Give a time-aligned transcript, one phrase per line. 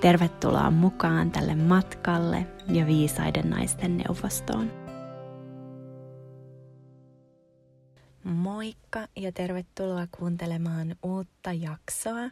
[0.00, 4.70] Tervetuloa mukaan tälle matkalle ja viisaiden naisten neuvostoon.
[8.24, 12.30] Moikka ja tervetuloa kuuntelemaan uutta jaksoa.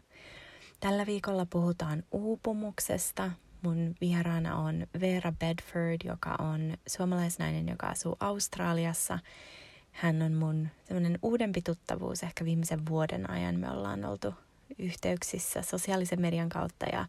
[0.81, 3.31] Tällä viikolla puhutaan uupumuksesta.
[3.63, 9.19] Mun vieraana on Vera Bedford, joka on suomalaisnainen, joka asuu Australiassa.
[9.93, 13.61] Hän on mun semmoinen uudempi tuttavuus ehkä viimeisen vuoden ajan.
[13.61, 14.35] Me ollaan oltu
[14.79, 17.07] yhteyksissä sosiaalisen median kautta ja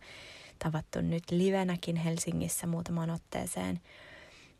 [0.59, 3.81] tavattu nyt livenäkin Helsingissä muutamaan otteeseen.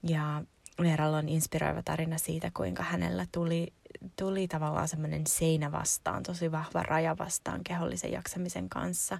[0.04, 0.44] Ja
[0.82, 3.74] Veeralla on inspiroiva tarina siitä, kuinka hänellä tuli,
[4.16, 9.18] tuli tavallaan semmoinen seinä vastaan, tosi vahva raja vastaan kehollisen jaksamisen kanssa.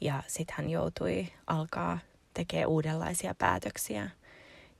[0.00, 1.98] Ja sitten hän joutui alkaa
[2.34, 4.10] tekemään uudenlaisia päätöksiä,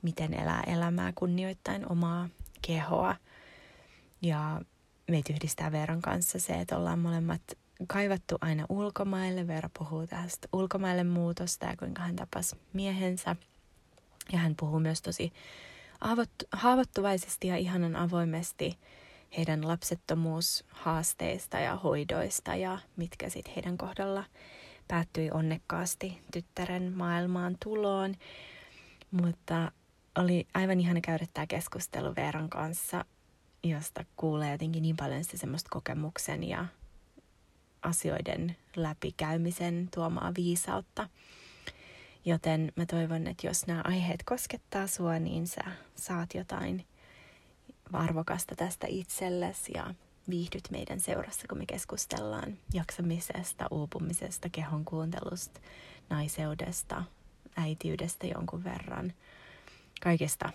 [0.03, 2.29] miten elää elämää kunnioittain omaa
[2.63, 3.17] kehoa.
[4.23, 4.61] Ja
[5.11, 7.43] meitä yhdistää Veeran kanssa se, että ollaan molemmat
[7.87, 9.47] kaivattu aina ulkomaille.
[9.47, 13.37] Veera puhuu tästä ulkomaille muutosta ja kuinka hän tapasi miehensä.
[14.33, 15.33] Ja hän puhuu myös tosi
[16.53, 18.79] haavoittuvaisesti ja ihanan avoimesti
[19.37, 24.25] heidän lapsettomuushaasteista ja hoidoista ja mitkä sitten heidän kohdalla
[24.89, 28.15] päättyi onnekkaasti tyttären maailmaan tuloon.
[29.11, 29.73] Mutta
[30.19, 33.05] oli aivan ihana käydä tämä keskustelu Veeran kanssa,
[33.65, 36.67] josta kuulee jotenkin niin paljon sitä semmoista kokemuksen ja
[37.83, 41.09] asioiden läpikäymisen tuomaa viisautta.
[42.25, 45.61] Joten mä toivon, että jos nämä aiheet koskettaa sua, niin sä
[45.97, 46.87] saat jotain
[47.93, 49.95] arvokasta tästä itsellesi ja
[50.31, 55.61] viihdyt meidän seurassa, kun me keskustellaan jaksamisesta, uupumisesta, kehon kuuntelusta,
[56.11, 57.05] naiseudesta,
[57.57, 59.13] äitiydestä jonkun verran,
[60.03, 60.53] kaikista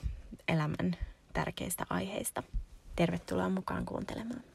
[0.48, 0.98] elämän
[1.34, 2.44] tärkeistä aiheista.
[2.96, 4.53] Tervetuloa mukaan kuuntelemaan.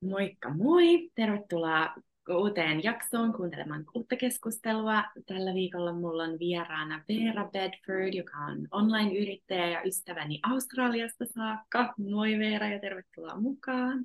[0.00, 1.10] Moikka moi!
[1.14, 1.94] Tervetuloa
[2.28, 5.04] uuteen jaksoon kuuntelemaan uutta keskustelua.
[5.26, 11.94] Tällä viikolla mulla on vieraana Vera Bedford, joka on online-yrittäjä ja ystäväni Australiasta saakka.
[12.10, 14.04] Moi Veera ja tervetuloa mukaan.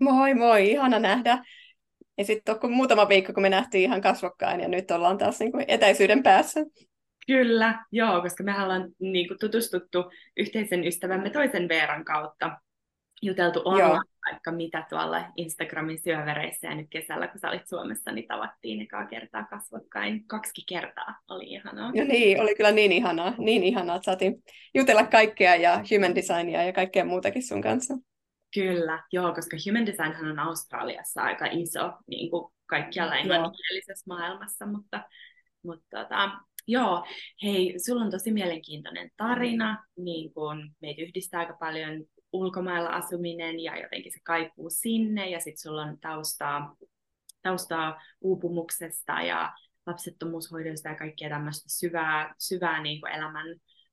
[0.00, 1.44] Moi moi, ihana nähdä.
[2.18, 5.52] Ja sitten on muutama viikko, kun me nähtiin ihan kasvokkain ja nyt ollaan taas niin
[5.52, 6.60] kuin etäisyyden päässä.
[7.26, 12.60] Kyllä, joo, koska me ollaan niin kuin, tutustuttu yhteisen ystävämme toisen Veeran kautta
[13.22, 18.28] juteltu online vaikka mitä tuolla Instagramin syövereissä ja nyt kesällä, kun sä olit Suomessa, niin
[18.28, 20.26] tavattiin ekaa kertaa kasvokkain.
[20.26, 21.90] Kaksi kertaa oli ihanaa.
[21.94, 24.42] Ja niin, oli kyllä niin ihanaa, niin ihanaa, että saatiin
[24.74, 27.94] jutella kaikkea ja human designia ja kaikkea muutakin sun kanssa.
[28.54, 35.00] Kyllä, joo, koska human design on Australiassa aika iso niin kuin kaikkialla englanninkielisessä maailmassa, mutta,
[35.62, 36.30] mutta tota,
[36.66, 37.04] Joo,
[37.42, 43.82] hei, sulla on tosi mielenkiintoinen tarina, niin kun meitä yhdistää aika paljon ulkomailla asuminen ja
[43.82, 46.76] jotenkin se kaipuu sinne ja sitten sulla on taustaa,
[47.42, 49.52] taustaa uupumuksesta ja
[49.86, 53.46] lapsettomuushoidosta ja kaikkea tämmöistä syvää, syvää niin kuin elämän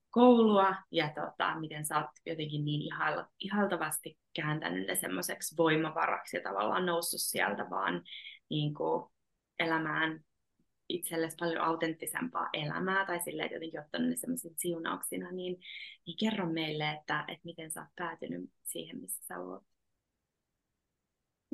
[0.09, 0.75] koulua.
[0.91, 2.94] Ja tota, miten sä oot jotenkin niin
[3.40, 8.03] ihaltavasti kääntänyt ne semmoiseksi voimavaraksi ja tavallaan noussut sieltä vaan
[8.50, 9.12] niin kuin
[9.59, 10.19] elämään
[10.96, 15.59] itsellesi paljon autenttisempaa elämää tai että jotenkin ottanut ne semmoiset siunauksina, niin,
[16.06, 19.63] niin kerro meille, että, että miten sä oot päätynyt siihen, missä sä oot.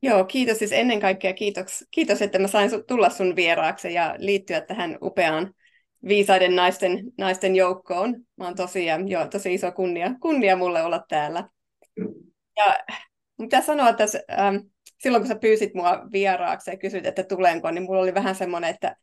[0.03, 4.61] Joo, kiitos siis ennen kaikkea kiitos, kiitos että mä sain tulla sun vieraaksi ja liittyä
[4.61, 5.53] tähän upeaan
[6.07, 8.15] viisaiden naisten, naisten joukkoon.
[8.35, 11.49] Mä oon tosiaan, joo, tosi iso kunnia, kunnia mulle olla täällä.
[12.57, 12.77] Ja
[13.37, 14.55] mitä sanoa tässä, ähm,
[14.99, 18.69] silloin kun sä pyysit mua vieraaksi ja kysyit, että tulenko, niin mulla oli vähän semmoinen,
[18.69, 18.95] että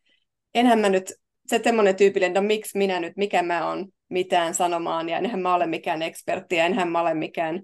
[0.54, 1.12] enhän mä nyt,
[1.46, 5.54] se semmoinen tyypillinen, no miksi minä nyt, mikä mä on mitään sanomaan, ja enhän mä
[5.54, 7.62] ole mikään ekspertti, ja enhän mä ole mikään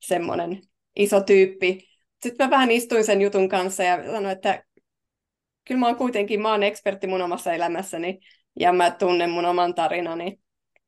[0.00, 0.60] semmoinen
[0.96, 1.88] iso tyyppi.
[2.22, 4.64] Sitten mä vähän istuin sen jutun kanssa ja sanoin, että
[5.68, 8.18] kyllä mä oon kuitenkin, mä oon ekspertti mun omassa elämässäni,
[8.60, 10.38] ja mä tunnen mun oman tarinani.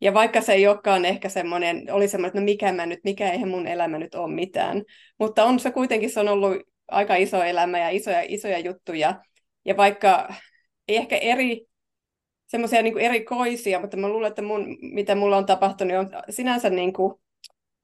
[0.01, 3.31] Ja vaikka se ei olekaan ehkä semmoinen, oli semmoinen, että no mikä mä nyt, mikä
[3.31, 4.83] eihän mun elämä nyt ole mitään.
[5.19, 9.21] Mutta on se kuitenkin, se on ollut aika iso elämä ja isoja, isoja juttuja.
[9.65, 10.35] Ja vaikka
[10.89, 11.67] ei ehkä eri,
[12.47, 16.93] semmoisia niin erikoisia, mutta mä luulen, että mun, mitä mulla on tapahtunut, on sinänsä niin
[16.93, 17.15] kuin,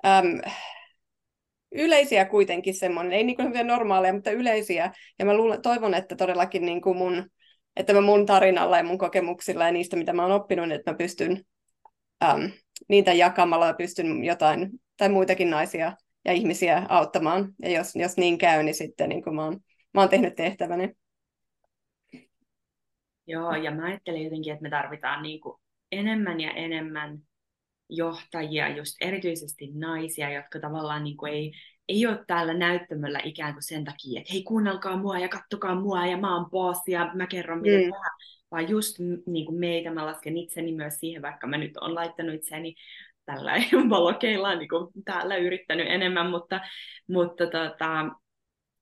[0.06, 0.40] äm,
[1.72, 4.92] yleisiä kuitenkin semmoinen, ei niin kuin normaaleja, mutta yleisiä.
[5.18, 7.30] Ja mä luulen, toivon, että todellakin niin kuin mun,
[7.76, 10.96] että mä mun tarinalla ja mun kokemuksilla ja niistä, mitä mä oon oppinut, että mä
[10.96, 11.44] pystyn
[12.24, 12.50] äm,
[12.88, 17.52] niitä jakamalla ja pystyn jotain tai muitakin naisia ja ihmisiä auttamaan.
[17.62, 19.60] Ja jos, jos niin käy, niin sitten niin kuin mä, oon,
[19.94, 20.92] mä oon tehnyt tehtäväni.
[23.30, 25.60] Joo, ja mä ajattelen jotenkin, että me tarvitaan niin kuin
[25.92, 27.18] enemmän ja enemmän
[27.88, 31.52] johtajia, just erityisesti naisia, jotka tavallaan niin kuin ei,
[31.88, 36.06] ei ole täällä näyttämöllä ikään kuin sen takia, että hei kuunnelkaa mua ja kattokaa mua
[36.06, 37.82] ja mä oon boss ja mä kerron miten mm.
[37.82, 38.16] tehdään,
[38.50, 38.96] vaan just
[39.26, 42.74] niin kuin meitä, mä lasken itseni myös siihen, vaikka mä nyt on laittanut itseni
[43.24, 43.52] tällä
[43.90, 46.60] valokeilla niin kuin täällä yrittänyt enemmän, mutta,
[47.08, 48.10] mutta tota,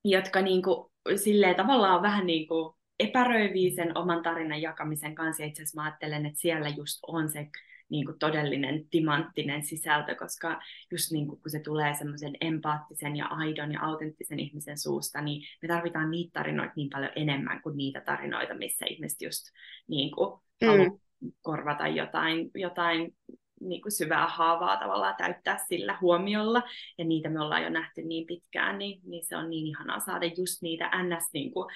[0.05, 5.47] jotka niin kuin, silleen tavallaan vähän niin kuin epäröivii sen oman tarinan jakamisen kanssa, ja
[5.47, 7.49] itse asiassa mä ajattelen, että siellä just on se
[7.91, 10.61] niin kuin todellinen timanttinen sisältö, koska
[10.91, 15.43] just niin kuin, kun se tulee semmoisen empaattisen ja aidon ja autenttisen ihmisen suusta, niin
[15.63, 19.45] me tarvitaan niitä tarinoita niin paljon enemmän kuin niitä tarinoita, missä ihmiset just
[19.89, 20.99] niin kuin, mm.
[21.43, 23.15] korvata jotain, jotain
[23.61, 26.63] niin kuin syvää haavaa tavallaan täyttää sillä huomiolla,
[26.99, 30.27] ja niitä me ollaan jo nähty niin pitkään, niin, niin se on niin ihanaa saada
[30.27, 31.29] just niitä ns.
[31.33, 31.71] Niin kuin,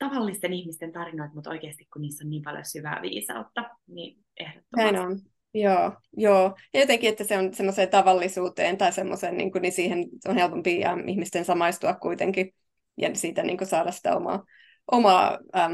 [0.00, 4.92] tavallisten ihmisten tarinoita, mutta oikeasti kun niissä on niin paljon syvää viisautta, niin ehdottomasti.
[4.92, 5.20] Näin on.
[5.54, 6.56] Joo, joo.
[6.74, 10.80] Ja jotenkin, että se on semmoiseen tavallisuuteen tai semmoiseen, niin, kuin, niin siihen on helpompi
[10.80, 12.54] ja ihmisten samaistua kuitenkin
[12.96, 14.44] ja siitä niin kuin saada sitä omaa,
[14.92, 15.72] omaa ähm,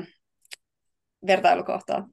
[1.26, 2.08] vertailukohtaa.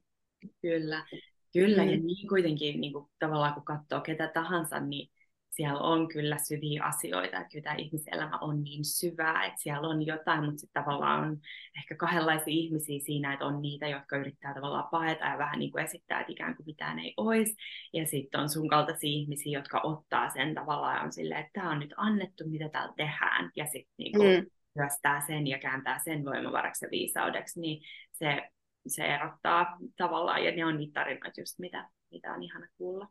[0.62, 1.06] Kyllä,
[1.52, 1.84] kyllä.
[1.84, 1.90] Mm.
[1.90, 5.10] Ja niin kuitenkin niin kuin, tavallaan kun katsoo ketä tahansa, niin
[5.56, 10.06] siellä on kyllä syviä asioita, että kyllä tämä ihmiselämä on niin syvää, että siellä on
[10.06, 11.40] jotain, mutta sitten tavallaan on
[11.78, 15.84] ehkä kahdenlaisia ihmisiä siinä, että on niitä, jotka yrittää tavallaan paeta ja vähän niin kuin
[15.84, 17.54] esittää, että ikään kuin mitään ei olisi,
[17.92, 21.70] ja sitten on sun kaltaisia ihmisiä, jotka ottaa sen tavallaan ja on silleen, että tämä
[21.70, 24.46] on nyt annettu, mitä täällä tehdään, ja sitten niin kuin mm.
[24.74, 28.50] työstää sen ja kääntää sen voimavaraksi ja viisaudeksi, niin se,
[28.86, 33.08] se erottaa tavallaan, ja ne on niitä tarinoita just, mitä, mitä on ihana kuulla.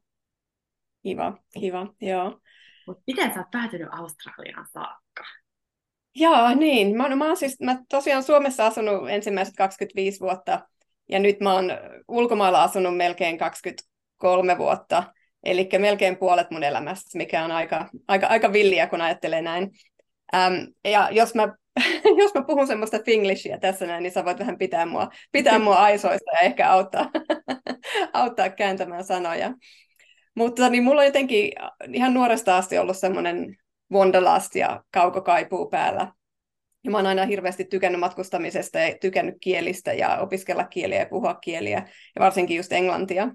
[1.03, 2.39] Kiva, kiva, joo.
[2.87, 5.23] Mut miten sä oot päätynyt Australiaan saakka?
[6.15, 6.97] Joo, niin.
[6.97, 10.67] Mä, mä, oon siis, mä tosiaan Suomessa asunut ensimmäiset 25 vuotta,
[11.09, 11.71] ja nyt mä oon
[12.07, 15.03] ulkomailla asunut melkein 23 vuotta,
[15.43, 19.69] eli melkein puolet mun elämästä, mikä on aika, aika, aika villiä, kun ajattelee näin.
[20.35, 20.53] Ähm,
[20.83, 21.55] ja jos mä,
[22.21, 25.75] jos mä puhun semmoista finglishia tässä näin, niin sä voit vähän pitää mua, pitää mua
[25.75, 27.09] aisoista ja ehkä auttaa,
[28.13, 29.53] auttaa kääntämään sanoja.
[30.35, 31.51] Mutta niin mulla on jotenkin
[31.93, 33.57] ihan nuoresta asti ollut semmoinen
[33.91, 36.13] wanderlust ja kaukokaipuu päällä.
[36.83, 41.33] Ja mä oon aina hirveästi tykännyt matkustamisesta ja tykännyt kielistä ja opiskella kieliä ja puhua
[41.33, 43.27] kieliä, ja varsinkin just englantia.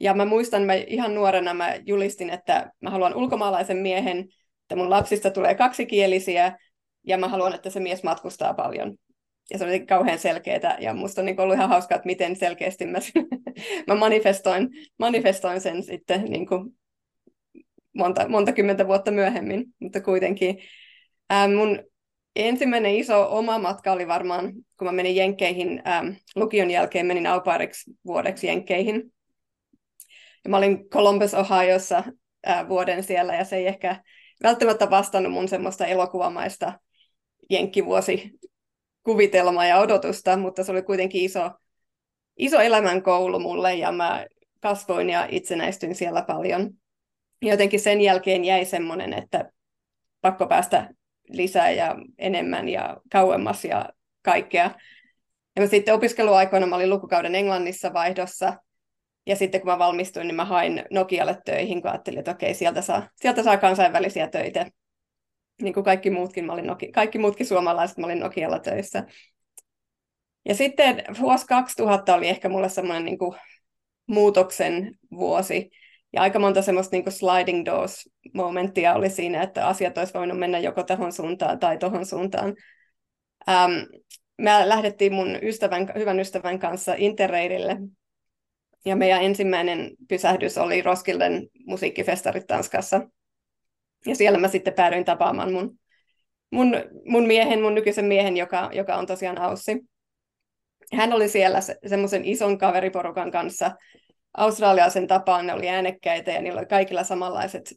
[0.00, 4.18] Ja mä muistan, mä ihan nuorena mä julistin, että mä haluan ulkomaalaisen miehen,
[4.62, 6.58] että mun lapsista tulee kaksikielisiä,
[7.06, 8.96] ja mä haluan, että se mies matkustaa paljon
[9.50, 12.86] ja se oli kauhean selkeää, ja musta on niin ollut ihan hauskaa, että miten selkeästi
[12.86, 12.98] mä,
[13.86, 14.68] mä manifestoin,
[14.98, 16.78] manifestoin sen sitten niin kuin
[17.92, 20.58] monta, monta kymmentä vuotta myöhemmin, mutta kuitenkin.
[21.30, 21.82] Ää, mun
[22.36, 26.04] ensimmäinen iso oma matka oli varmaan, kun mä menin Jenkkeihin ää,
[26.36, 29.12] lukion jälkeen, menin aupairiksi vuodeksi Jenkkeihin.
[30.44, 32.04] Ja mä olin Columbus, Ohiossa
[32.46, 34.02] ää, vuoden siellä, ja se ei ehkä
[34.42, 36.80] välttämättä vastannut mun semmoista elokuvamaista
[37.50, 38.38] jenkkivuosi
[39.08, 41.50] kuvitelmaa ja odotusta, mutta se oli kuitenkin iso,
[42.36, 44.26] iso elämänkoulu mulle ja mä
[44.60, 46.70] kasvoin ja itsenäistyin siellä paljon.
[47.42, 49.50] Jotenkin sen jälkeen jäi semmoinen, että
[50.20, 50.90] pakko päästä
[51.28, 53.88] lisää ja enemmän ja kauemmas ja
[54.22, 54.70] kaikkea.
[55.56, 58.54] Ja mä sitten opiskeluaikoina mä olin lukukauden Englannissa vaihdossa.
[59.26, 62.82] Ja sitten kun mä valmistuin, niin mä hain Nokialle töihin, kun ajattelin, että okei, sieltä
[62.82, 64.66] saa, sieltä saa kansainvälisiä töitä
[65.62, 69.06] niin kuin kaikki muutkin, mä olin Noki, kaikki muutkin suomalaiset, mä olin Nokialla töissä.
[70.44, 73.36] Ja sitten vuosi 2000 oli ehkä mulle semmoinen niin kuin
[74.06, 75.70] muutoksen vuosi.
[76.12, 80.38] Ja aika monta semmoista niin kuin sliding doors momenttia oli siinä, että asiat olisi voinut
[80.38, 82.54] mennä joko tähän suuntaan tai tuohon suuntaan.
[83.48, 83.72] Ähm,
[84.38, 87.76] me lähdettiin mun ystävän, hyvän ystävän kanssa Interrailille.
[88.84, 93.00] Ja meidän ensimmäinen pysähdys oli Roskilden musiikkifestarit Tanskassa.
[94.06, 95.78] Ja siellä mä sitten päädyin tapaamaan mun,
[96.50, 96.74] mun,
[97.06, 99.84] mun miehen, mun nykyisen miehen, joka, joka on tosiaan Aussi.
[100.92, 103.70] Hän oli siellä se, semmoisen ison kaveriporukan kanssa
[104.36, 107.74] australialaisen tapaan, ne oli äänekkäitä ja niillä oli kaikilla samanlaiset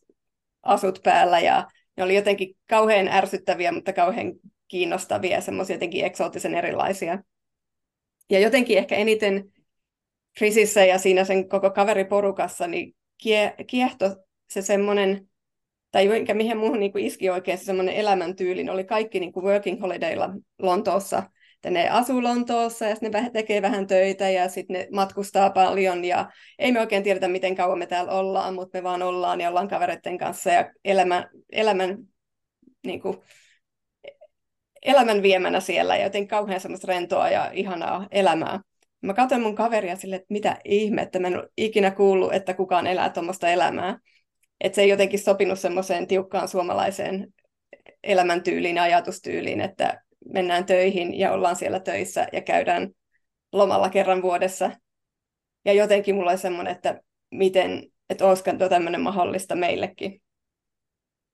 [0.64, 4.34] asut päällä ja ne oli jotenkin kauhean ärsyttäviä, mutta kauhean
[4.68, 7.24] kiinnostavia, semmoisia jotenkin eksoottisen erilaisia.
[8.30, 9.52] Ja jotenkin ehkä eniten
[10.38, 14.16] Chrisissä ja siinä sen koko kaveriporukassa niin kie, kiehto
[14.50, 15.30] se semmoinen
[15.92, 19.46] tai mikä mihin muuhun niin kuin iski oikein se semmoinen elämäntyyli, oli kaikki niin kuin
[19.46, 20.30] working holidaylla
[20.60, 21.24] Lontoossa.
[21.56, 26.06] Että ne asuu Lontoossa ja ne tekee vähän töitä ja sitten ne matkustaa paljon.
[26.06, 29.50] Ja ei me oikein tiedetä, miten kauan me täällä ollaan, mutta me vaan ollaan ja
[29.50, 30.50] ollaan kavereiden kanssa.
[30.50, 31.98] Ja elämä, elämän,
[32.86, 33.18] niin kuin,
[34.82, 35.98] elämän viemänä siellä.
[35.98, 38.60] Ja jotenkin kauhean semmoista rentoa ja ihanaa elämää.
[39.02, 42.88] Mä katsoin mun kaveria sille, että mitä ihmettä, mä en ole ikinä kuullut, että kukaan
[42.88, 43.98] elää tuommoista elämää.
[44.62, 47.34] Että se ei jotenkin sopinut semmoiseen tiukkaan suomalaiseen
[48.04, 50.04] elämäntyyliin ja ajatustyyliin, että
[50.34, 52.90] mennään töihin ja ollaan siellä töissä ja käydään
[53.52, 54.72] lomalla kerran vuodessa.
[55.66, 57.02] Ja jotenkin mulla oli semmoinen, että
[57.32, 60.22] miten, että olisiko tuo tämmöinen mahdollista meillekin.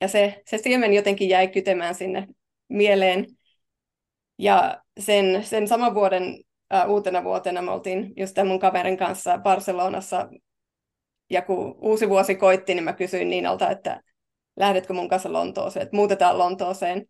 [0.01, 2.27] Ja se, se siemen jotenkin jäi kytemään sinne
[2.69, 3.25] mieleen.
[4.37, 6.37] Ja sen, sen saman vuoden
[6.69, 10.29] ää, uutena vuotena me oltiin just tämän mun kaverin kanssa Barcelonassa.
[11.29, 14.01] Ja kun uusi vuosi koitti, niin mä kysyin Niinalta, että
[14.55, 17.05] lähdetkö mun kanssa Lontooseen, että muutetaan Lontooseen.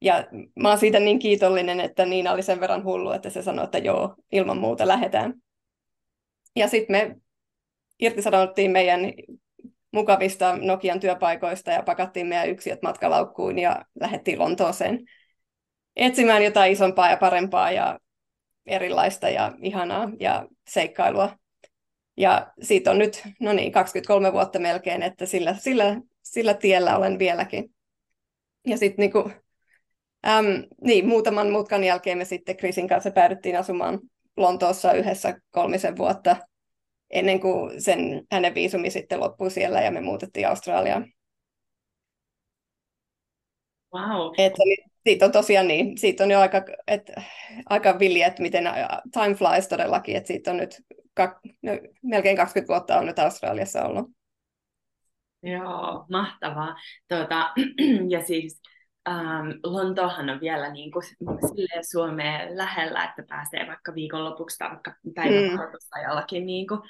[0.00, 0.24] Ja
[0.56, 3.78] mä oon siitä niin kiitollinen, että Niina oli sen verran hullu, että se sanoi, että
[3.78, 5.34] joo, ilman muuta lähdetään.
[6.56, 7.16] Ja sitten me
[8.00, 9.00] irtisanouttiin meidän
[9.92, 14.98] mukavista Nokian työpaikoista ja pakattiin meidän yksiöt matkalaukkuun ja lähdettiin Lontooseen
[15.96, 17.98] etsimään jotain isompaa ja parempaa ja
[18.66, 21.36] erilaista ja ihanaa ja seikkailua.
[22.16, 27.18] Ja siitä on nyt, no niin, 23 vuotta melkein, että sillä, sillä, sillä tiellä olen
[27.18, 27.74] vieläkin.
[28.66, 29.30] Ja sitten niinku,
[30.26, 30.46] äm,
[30.84, 34.00] niin, muutaman mutkan jälkeen me sitten Krisin kanssa päädyttiin asumaan
[34.36, 36.36] Lontoossa yhdessä kolmisen vuotta
[37.10, 41.12] ennen kuin sen, hänen viisumi sitten loppui siellä ja me muutettiin Australiaan.
[43.94, 44.34] Wow.
[44.38, 44.52] Et,
[45.06, 47.12] siitä on tosiaan niin, siitä on jo aika, et,
[47.68, 48.64] aika villi, että miten
[49.12, 50.82] time flies todellakin, että siitä on nyt
[51.14, 54.10] kak, no, melkein 20 vuotta on nyt Australiassa ollut.
[55.42, 56.76] Joo, mahtavaa.
[57.08, 57.52] Tuota,
[58.14, 58.62] ja siis
[59.08, 61.04] ähm, Lontoohan on vielä niin kuin,
[61.90, 66.80] Suomeen lähellä, että pääsee vaikka viikonlopuksi tai vaikka päivävaroitusajallakin niin kuin,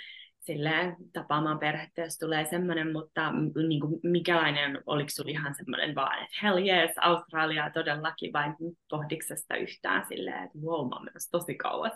[0.42, 3.32] silleen tapaamaan perhettä, jos tulee semmoinen, mutta
[3.68, 8.54] niin kuin, mikälainen, oliko sinulla ihan semmoinen vaan, että hell yes, Australiaa todellakin, vai
[8.90, 11.92] pohditko sitä yhtään silleen, että wow, mä tosi kauas?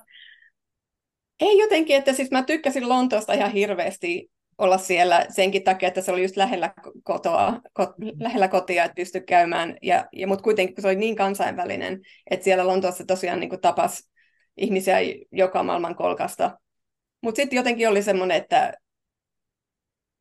[1.41, 6.13] Ei jotenkin, että siis mä tykkäsin Lontoosta ihan hirveästi olla siellä senkin takia, että se
[6.13, 9.77] oli just lähellä, kotoa, ko, lähellä kotia, että pystyi käymään.
[9.83, 12.01] Ja, ja, mutta kuitenkin kun se oli niin kansainvälinen,
[12.31, 14.11] että siellä Lontoossa tosiaan niin tapas
[14.57, 14.97] ihmisiä
[15.33, 16.59] joka maailman kolkasta.
[17.23, 18.73] Mutta sitten jotenkin oli semmoinen, että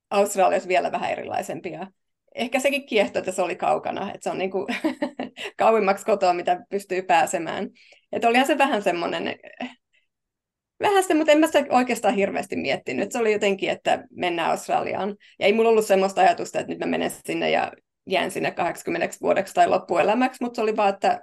[0.10, 1.88] Australia olisi vielä vähän erilaisempia.
[2.36, 4.68] Ehkä sekin kiehtoi, että se oli kaukana, että se on niin kuin
[5.58, 7.70] kauimmaksi kotoa, mitä pystyy pääsemään.
[8.12, 9.36] Että olihan se vähän semmoinen
[10.80, 13.12] vähän sitä, mutta en mä sitä oikeastaan hirveästi miettinyt.
[13.12, 15.16] Se oli jotenkin, että mennään Australiaan.
[15.40, 17.72] Ja ei mulla ollut semmoista ajatusta, että nyt mä menen sinne ja
[18.08, 21.22] jään sinne 80 vuodeksi tai loppuelämäksi, mutta se oli vaan, että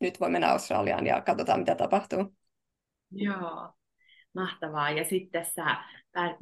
[0.00, 2.34] nyt voi mennä Australiaan ja katsotaan, mitä tapahtuu.
[3.10, 3.72] Joo,
[4.34, 4.90] mahtavaa.
[4.90, 5.76] Ja sitten sä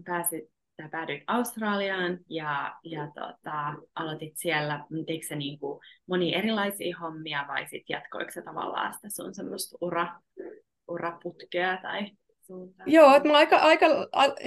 [0.04, 0.44] pääsit,
[0.82, 7.44] sä päädyit Australiaan ja, ja tota, aloitit siellä, teikö sä niin kuin moni erilaisia hommia
[7.48, 10.20] vai sitten jatkoiko sä tavallaan sitä sun semmoista ura,
[10.88, 12.10] uraputkea tai
[12.46, 12.92] suuntaan.
[12.92, 13.86] Joo, että mä aika, aika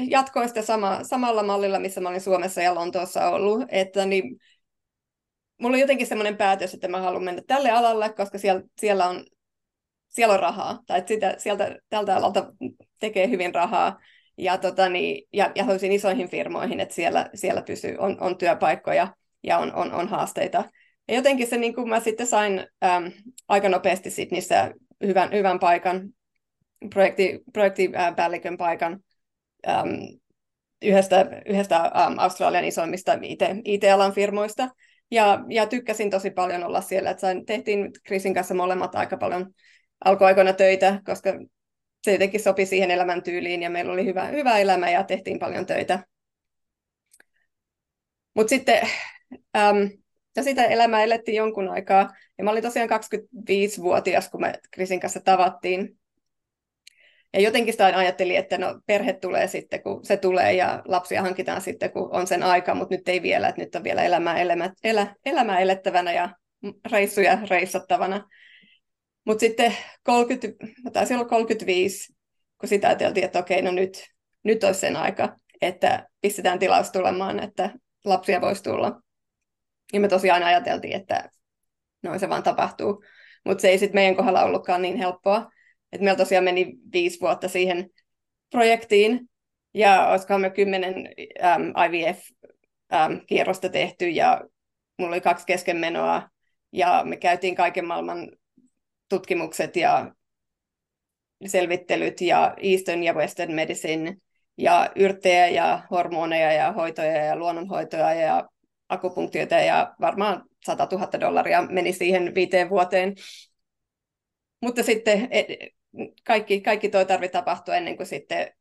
[0.10, 3.64] jatkoin sitä sama, samalla mallilla, missä mä olin Suomessa ja Lontoossa ollut.
[3.70, 4.40] Että niin,
[5.62, 9.26] mulla on jotenkin semmoinen päätös, että mä haluan mennä tälle alalle, koska siellä, siellä, on,
[10.08, 10.80] siellä on rahaa.
[10.88, 12.54] Tai että sitä, sieltä, tältä alalta
[13.00, 14.00] tekee hyvin rahaa.
[14.38, 19.08] Ja, tota, niin, ja, ja haluaisin isoihin firmoihin, että siellä, siellä pysyy, on, on työpaikkoja
[19.44, 20.64] ja on, on, on haasteita.
[21.08, 23.12] Ja jotenkin se, niin kuin mä sitten sain äm,
[23.48, 24.72] aika nopeasti sit niissä
[25.06, 26.10] hyvän, hyvän paikan
[26.94, 29.00] projekti, projektipäällikön paikan
[29.68, 29.90] äm,
[30.82, 34.70] yhdestä, yhdestä äm, Australian isoimmista IT, IT-alan firmoista.
[35.12, 37.10] Ja, ja tykkäsin tosi paljon olla siellä.
[37.10, 39.54] Että sain, tehtiin Krisin kanssa molemmat aika paljon
[40.06, 41.30] alkuaikoina töitä, koska
[42.04, 46.00] se jotenkin sopi siihen elämäntyyliin ja meillä oli hyvä, hyvä elämä ja tehtiin paljon töitä.
[48.34, 48.88] Mutta sitten
[49.58, 49.90] äm,
[50.36, 52.10] ja sitä elämää elettiin jonkun aikaa.
[52.38, 56.00] Ja mä olin tosiaan 25-vuotias, kun me Krisin kanssa tavattiin.
[57.34, 61.62] Ja jotenkin sitä ajattelin, että no perhe tulee sitten, kun se tulee ja lapsia hankitaan
[61.62, 64.70] sitten, kun on sen aika, mutta nyt ei vielä, että nyt on vielä elämää, elämä,
[64.84, 66.30] elä, elämää elettävänä ja
[66.92, 68.28] reissuja reissattavana.
[69.26, 72.14] Mutta sitten 30, taisi olla 35,
[72.60, 74.06] kun sitä ajateltiin, että okei, no nyt,
[74.44, 77.74] nyt olisi sen aika, että pistetään tilaus tulemaan, että
[78.06, 79.02] lapsia voisi tulla.
[79.94, 81.30] Ja me tosiaan ajateltiin, että
[82.04, 83.04] noin se vaan tapahtuu.
[83.46, 85.50] Mutta se ei sitten meidän kohdalla ollutkaan niin helppoa.
[85.92, 87.90] Et meillä tosiaan meni viisi vuotta siihen
[88.52, 89.30] projektiin,
[89.74, 90.96] ja olisikohan me kymmenen
[91.44, 94.42] äm, IVF-kierrosta tehty, ja
[94.98, 96.30] mulla oli kaksi keskenmenoa,
[96.72, 98.32] ja me käytiin kaiken maailman
[99.10, 100.12] tutkimukset ja
[101.46, 104.18] selvittelyt ja Eastern ja Western Medicine
[104.58, 108.50] ja yrttejä ja hormoneja ja hoitoja ja luonnonhoitoja ja
[108.90, 113.16] akupunktioita ja varmaan 100 000 dollaria meni siihen viiteen vuoteen.
[114.62, 115.46] Mutta sitten e,
[116.24, 118.52] kaikki, kaikki toi tarvi tapahtua ennen kuin sitten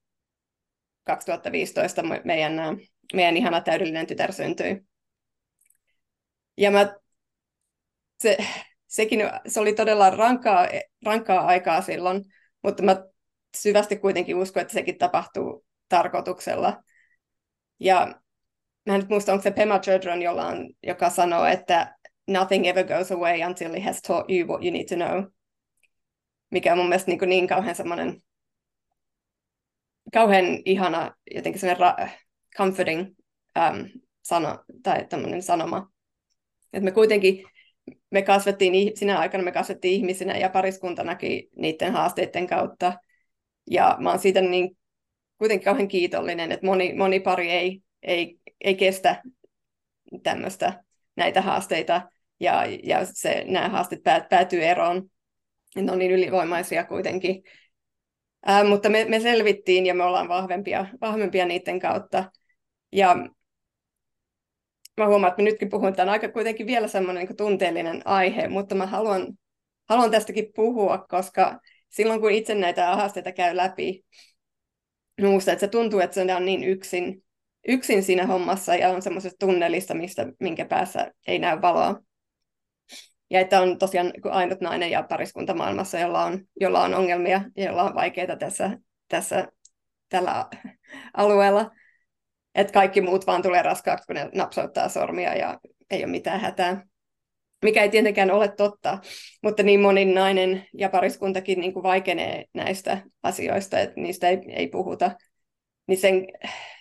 [1.05, 2.52] 2015 meidän,
[3.14, 4.81] meidän ihana täydellinen tytär syntyi.
[6.57, 6.95] Ja mä,
[8.19, 8.37] se,
[8.87, 10.69] sekin, se oli todella rankkaa,
[11.05, 12.25] rankkaa aikaa silloin,
[12.62, 13.05] mutta mä
[13.57, 16.83] syvästi kuitenkin uskon, että sekin tapahtuu tarkoituksella.
[17.81, 18.21] Ja
[18.87, 22.87] mä en nyt muista, onko se Pema Chodron, jolla on, joka sanoo, että nothing ever
[22.87, 25.25] goes away until it has taught you what you need to know.
[26.50, 28.23] Mikä on mun mielestä niin, niin kauhean semmoinen
[30.12, 32.11] kauhean ihana, jotenkin semmoinen ra-
[32.57, 35.91] comforting um, sano, tai tämmöinen sanoma.
[36.73, 37.45] Että me kuitenkin,
[38.11, 42.93] me kasvettiin, sinä aikana me kasvettiin ihmisinä ja pariskuntanakin niiden haasteiden kautta.
[43.71, 44.76] Ja mä oon siitä niin
[45.38, 49.23] kuitenkin kauhean kiitollinen, että moni, moni pari ei, ei, ei kestä
[50.23, 50.85] tämmöistä,
[51.17, 52.11] näitä haasteita,
[52.41, 55.11] ja, ja se, nämä haasteet päät, päätyy eroon.
[55.76, 57.42] Ne on niin ylivoimaisia kuitenkin.
[58.47, 62.30] Ää, mutta me, me selvittiin ja me ollaan vahvempia, vahvempia niiden kautta.
[62.92, 63.16] Ja
[64.97, 68.49] mä huomaan, että mä nytkin puhun, että on aika kuitenkin vielä semmoinen niin tunteellinen aihe,
[68.49, 69.26] mutta mä haluan,
[69.88, 74.04] haluan tästäkin puhua, koska silloin kun itse näitä haasteita käy läpi,
[75.21, 77.25] muusta, että se tuntuu, että se on niin yksin,
[77.68, 82.00] yksin siinä hommassa ja on semmoisessa tunnelissa, mistä, minkä päässä ei näy valoa.
[83.30, 87.64] Ja että on tosiaan ainut nainen ja pariskunta maailmassa, jolla on, jolla on ongelmia ja
[87.64, 88.78] jolla on vaikeita tässä,
[89.09, 89.49] tässä
[90.09, 90.47] tällä
[91.14, 91.71] alueella.
[92.54, 96.87] Että kaikki muut vaan tulee raskaaksi, kun ne napsauttaa sormia ja ei ole mitään hätää.
[97.62, 98.99] Mikä ei tietenkään ole totta,
[99.42, 104.69] mutta niin moni nainen ja pariskuntakin niin kuin vaikenee näistä asioista, että niistä ei, ei
[104.69, 105.10] puhuta.
[105.86, 106.26] Niin sen,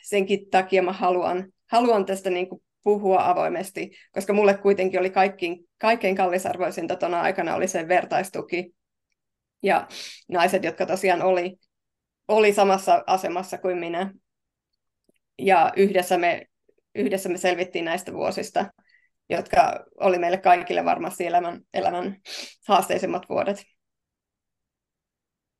[0.03, 5.67] senkin takia mä haluan, haluan tästä niin kuin puhua avoimesti, koska mulle kuitenkin oli kaikkein,
[5.77, 8.75] kaikkein kallisarvoisinta tuona aikana oli se vertaistuki.
[9.63, 9.87] Ja
[10.29, 11.57] naiset, jotka tosiaan oli,
[12.27, 14.13] oli samassa asemassa kuin minä.
[15.39, 16.45] Ja yhdessä me,
[16.95, 18.65] yhdessä me selvittiin näistä vuosista,
[19.29, 22.17] jotka oli meille kaikille varmasti elämän, elämän
[22.67, 23.63] haasteisimmat vuodet.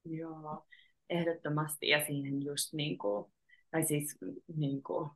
[0.06, 0.66] Joo,
[1.10, 1.88] ehdottomasti.
[1.88, 3.34] Ja siinä just niin kuin,
[3.72, 4.18] tai siis
[4.58, 5.10] niin kuin,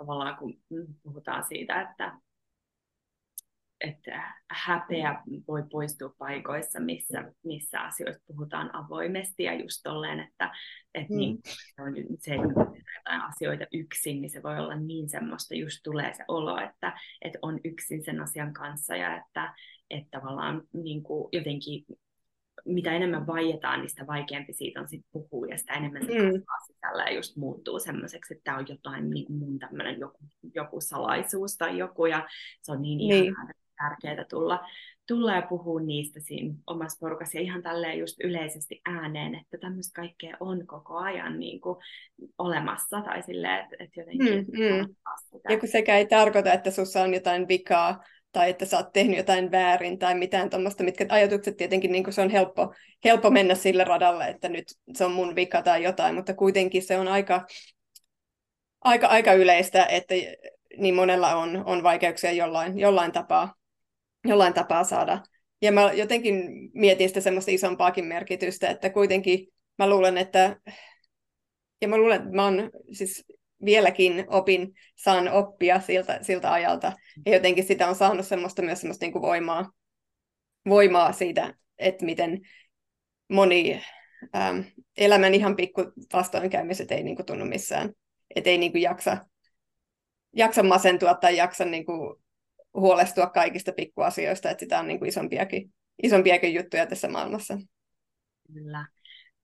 [0.00, 0.54] tavallaan kun
[1.02, 2.12] puhutaan siitä, että,
[3.80, 10.50] että häpeä voi poistua paikoissa, missä, missä asioista puhutaan avoimesti ja just tolleen, että,
[10.94, 11.18] että mm.
[11.18, 11.38] niin,
[11.78, 12.60] on se, että
[12.96, 17.38] jotain asioita yksin, niin se voi olla niin semmoista, just tulee se olo, että, että
[17.42, 19.54] on yksin sen asian kanssa ja että,
[19.90, 21.84] että tavallaan niin kuin jotenkin
[22.64, 26.18] mitä enemmän vaietaan, niin sitä vaikeampi siitä on sitten puhua ja sitä enemmän se mm.
[26.18, 30.18] kasvaa sisällä ja just muuttuu semmoiseksi, että tämä on jotain niin kuin mun tämmöinen joku,
[30.54, 32.28] joku salaisuus tai joku ja
[32.62, 33.24] se on niin, niin.
[33.24, 34.66] ihanaa tärkeää tulla,
[35.08, 40.00] tulla ja puhua niistä siinä omassa porukassa ja ihan tälleen just yleisesti ääneen, että tämmöistä
[40.00, 41.76] kaikkea on koko ajan niin kuin
[42.38, 44.94] olemassa tai silleen, että, että jotenkin mm, mm.
[45.50, 49.16] Ja kun sekä ei tarkoita, että sussa on jotain vikaa, tai että sä oot tehnyt
[49.16, 53.84] jotain väärin tai mitään tuommoista, mitkä ajatukset tietenkin niin se on helppo, helppo mennä sille
[53.84, 54.64] radalle, että nyt
[54.94, 57.46] se on mun vika tai jotain, mutta kuitenkin se on aika,
[58.80, 60.14] aika, aika yleistä, että
[60.78, 63.54] niin monella on, on vaikeuksia jollain, jollain, tapaa,
[64.24, 65.22] jollain tapaa saada.
[65.62, 69.46] Ja mä jotenkin mietin sitä semmoista isompaakin merkitystä, että kuitenkin
[69.78, 70.56] mä luulen, että
[71.80, 73.24] ja mä luulen, että mä oon siis
[73.64, 76.92] vieläkin opin, saan oppia siltä, siltä ajalta.
[77.26, 79.70] Ja jotenkin sitä on saanut semmoista myös semmoista niin kuin voimaa,
[80.68, 82.40] voimaa siitä, että miten
[83.28, 83.82] moni
[84.36, 84.60] ähm,
[84.96, 87.92] elämän ihan pikku vastoinkäymiset ei niin kuin, tunnu missään.
[88.36, 89.26] Että ei niin kuin, jaksa,
[90.36, 92.16] jaksa masentua tai jaksa niin kuin,
[92.74, 97.58] huolestua kaikista pikkuasioista, että sitä on niin kuin, isompiakin, isompiakin juttuja tässä maailmassa.
[98.52, 98.86] Kyllä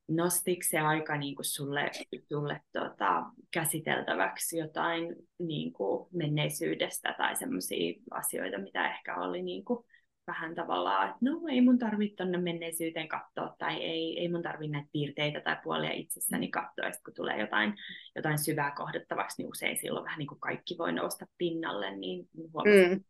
[0.09, 1.91] nostiko se aika niin kuin sulle,
[2.29, 9.85] sulle tota, käsiteltäväksi jotain niin kuin menneisyydestä tai sellaisia asioita, mitä ehkä oli niin kuin,
[10.27, 14.73] vähän tavallaan, että no ei mun tarvitse tuonne menneisyyteen katsoa tai ei, ei mun tarvitse
[14.73, 16.87] näitä piirteitä tai puolia itsessäni katsoa.
[16.87, 17.75] Ja kun tulee jotain,
[18.17, 22.91] jotain syvää kohdattavaksi, niin usein silloin vähän niin kuin kaikki voi nousta pinnalle, niin huomasin
[22.91, 23.05] mm.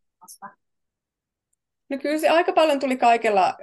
[1.88, 3.54] No kyllä se aika paljon tuli kaikella,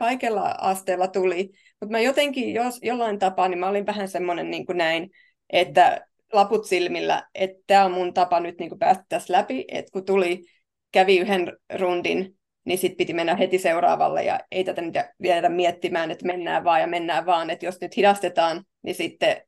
[0.00, 1.50] kaikella asteella tuli.
[1.80, 5.10] Mutta mä jotenkin jos, jollain tapaa, niin mä olin vähän semmoinen niin kuin näin,
[5.50, 9.92] että laput silmillä, että tämä on mun tapa nyt niin kuin päästä tässä läpi, että
[9.92, 10.44] kun tuli,
[10.92, 16.10] kävi yhden rundin niin sitten piti mennä heti seuraavalle ja ei tätä nyt jäädä miettimään,
[16.10, 19.42] että mennään vaan ja mennään vaan, että jos nyt hidastetaan, niin sitten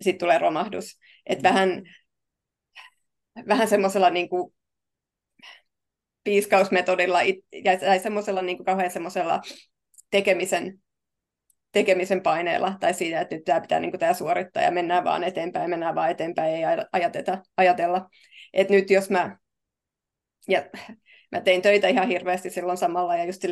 [0.00, 0.98] sit tulee romahdus.
[1.26, 1.82] Että vähän,
[3.48, 4.54] vähän semmoisella niin kuin
[6.28, 7.22] piiskausmetodilla
[7.64, 9.40] ja semmoisella niin kauhean semmoisella
[10.10, 10.78] tekemisen,
[11.72, 15.24] tekemisen paineella tai siitä, että nyt tämä pitää niin kuin tämä suorittaa ja mennään vaan
[15.24, 16.62] eteenpäin, mennään vaan eteenpäin, ei
[16.92, 18.08] ajateta, ajatella.
[18.54, 19.38] Että nyt jos mä,
[20.48, 20.62] ja
[21.32, 23.42] mä tein töitä ihan hirveästi silloin samalla ja just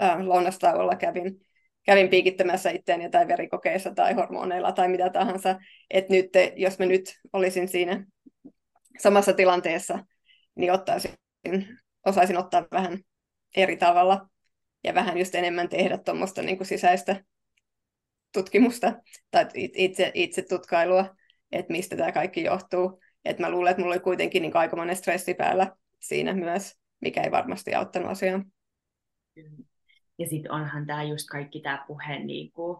[0.00, 1.40] äh, lounastauolla kävin,
[1.86, 5.58] kävin piikittämässä itseäni jotain verikokeissa tai hormoneilla tai mitä tahansa.
[5.90, 8.06] Että nyt, jos mä nyt olisin siinä
[8.98, 9.98] samassa tilanteessa,
[10.54, 11.10] niin ottaisin,
[12.06, 12.98] osaisin ottaa vähän
[13.56, 14.28] eri tavalla
[14.84, 17.24] ja vähän just enemmän tehdä tuommoista niin sisäistä
[18.32, 18.92] tutkimusta
[19.30, 21.16] tai itse, itse tutkailua,
[21.52, 23.00] että mistä tämä kaikki johtuu.
[23.24, 27.30] Et mä luulen, että mulla oli kuitenkin niin aikamoinen stressi päällä siinä myös, mikä ei
[27.30, 28.52] varmasti auttanut asiaan.
[30.18, 32.78] Ja sitten onhan tämä just kaikki tämä puhe niin kuin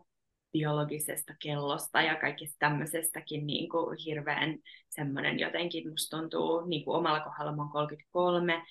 [0.53, 4.59] biologisesta kellosta ja kaikista tämmöisestäkin niin kuin hirveän
[4.89, 8.63] semmoinen jotenkin, musta tuntuu niin kuin omalla kohdalla mä oon 33,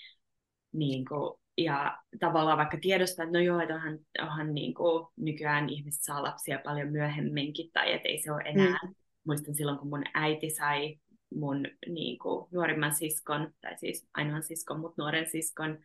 [0.73, 5.69] niin kuin, ja tavallaan vaikka tiedostaa, että no joo, että onhan, onhan niin kuin, nykyään
[5.69, 8.95] ihmiset saa lapsia paljon myöhemminkin, tai että ei se ole enää, mm.
[9.27, 10.99] muistan silloin kun mun äiti sai
[11.35, 15.79] mun niin kuin, nuorimman siskon, tai siis ainoan siskon, mutta nuoren siskon,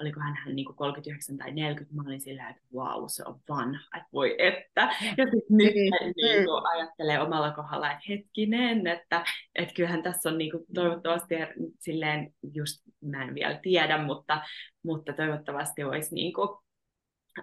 [0.00, 3.40] olikohan hän niin kuin 39 tai 40, mä olin sillä, että vau, wow, se on
[3.48, 4.80] vanha, että voi että.
[5.16, 6.68] Ja sitten nyt mm, niin kuin, mm.
[6.72, 11.34] ajattelee omalla kohdalla, että hetkinen, että, että kyllähän tässä on niin kuin, toivottavasti
[11.78, 14.42] silleen, just mä en vielä tiedä, mutta,
[14.82, 16.48] mutta toivottavasti olisi niin kuin,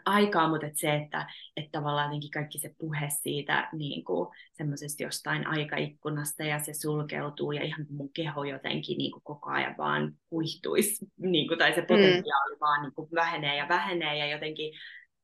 [0.06, 1.28] aikaa, mutta et se, että,
[1.58, 7.64] että tavallaan kaikki se puhe siitä niin kuin semmoisesta jostain aikaikkunasta ja se sulkeutuu ja
[7.64, 11.88] ihan mun keho jotenkin niin kuin koko ajan vaan kuihtuisi, niin kuin, tai se mm.
[11.88, 12.60] potentiaali mm.
[12.60, 14.74] vaan niin kuin vähenee ja vähenee ja jotenkin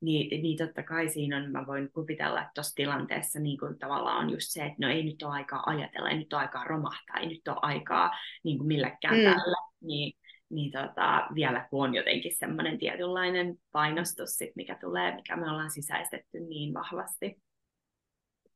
[0.02, 4.18] niin, niin totta kai siinä on, mä voin kuvitella, että tuossa tilanteessa niin kuin tavallaan
[4.18, 7.18] on just se, että no ei nyt ole aikaa ajatella, ei nyt ole aikaa romahtaa,
[7.18, 8.12] ei nyt ole aikaa
[8.44, 9.24] niin kuin millekään mm.
[9.24, 9.58] tällä.
[9.82, 10.14] Niin,
[10.50, 15.72] niin tota, vielä kun on jotenkin semmoinen tietynlainen painostus, sit, mikä tulee, mikä me ollaan
[15.72, 17.42] sisäistetty niin vahvasti.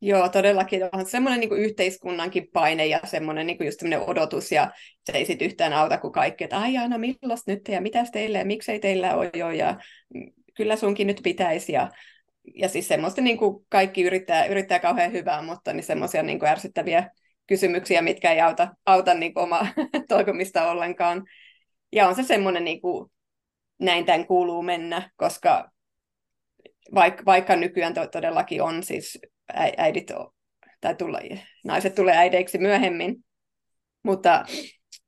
[0.01, 0.84] Joo, todellakin.
[0.91, 4.71] On semmoinen niin yhteiskunnankin paine ja semmoinen niin just semmoinen odotus, ja
[5.06, 8.38] se ei sitten yhtään auta kuin kaikki, että ai no milloin nyt, ja mitäs teille,
[8.38, 9.77] ja miksei teillä ole jo, ja
[10.53, 11.91] kyllä sunkin nyt pitäisi, ja,
[12.56, 17.10] ja siis semmoista niin kuin kaikki yrittää, yrittää kauhean hyvää, mutta niin semmoisia niin ärsyttäviä
[17.47, 19.67] kysymyksiä, mitkä ei auta, auta niin omaa
[20.10, 21.23] toipumista ollenkaan.
[21.93, 23.12] Ja on se semmoinen, niin kuin,
[23.79, 25.71] näin tämän kuuluu mennä, koska
[26.95, 29.19] vaikka, vaikka nykyään to, todellakin on siis
[29.77, 30.12] äidit
[30.82, 31.19] tai tulla,
[31.65, 33.15] naiset tulee äideiksi myöhemmin,
[34.03, 34.45] mutta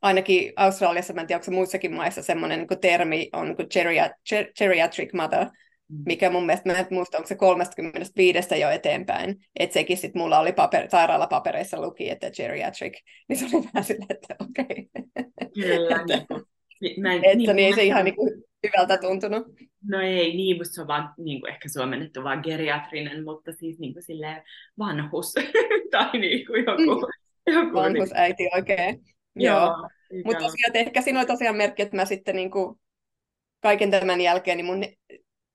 [0.01, 4.53] ainakin Australiassa, mä en tiedä, onko se muissakin maissa semmoinen niin termi on niin geriat-
[4.59, 6.03] geriatric mother, mm.
[6.05, 10.39] mikä mun mielestä, mä en muista, onko se 35 jo eteenpäin, että sekin sitten mulla
[10.39, 12.93] oli paper, sairaalapapereissa luki, että geriatric,
[13.29, 14.89] niin se oli vähän silleen, että okei.
[14.95, 15.31] Okay.
[15.53, 16.45] Kyllä,
[17.01, 19.47] Mä en, että niin, niin ei se ihan niin kuin hyvältä tuntunut.
[19.87, 23.79] No ei, niin musta se on vaan niin kuin ehkä suomennettu vaan geriatrinen, mutta siis
[23.79, 24.43] niin kuin silleen
[24.79, 25.33] vanhus
[25.91, 27.07] tai niin kuin joku.
[27.47, 27.53] Mm.
[27.53, 28.55] joku Vanhusäiti niin...
[28.55, 29.01] oikein.
[29.35, 29.59] Joo.
[29.59, 29.89] Joo.
[30.25, 32.79] Mutta tosiaan ehkä siinä oli tosiaan merkki, että mä sitten niin kuin
[33.61, 34.83] kaiken tämän jälkeen niin mun,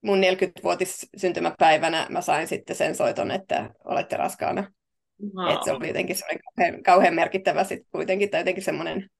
[0.03, 4.73] mun 40-vuotis syntymäpäivänä mä sain sitten sen soiton, että olette raskaana.
[5.35, 5.55] Wow.
[5.55, 6.17] Et se oli jotenkin
[6.57, 9.11] kauhean, kauhean merkittävä sitten kuitenkin, tai jotenkin semmoinen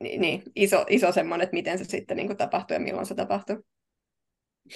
[0.00, 3.62] niin, iso, iso semmoinen, että miten se sitten niin kuin tapahtui ja milloin se tapahtui.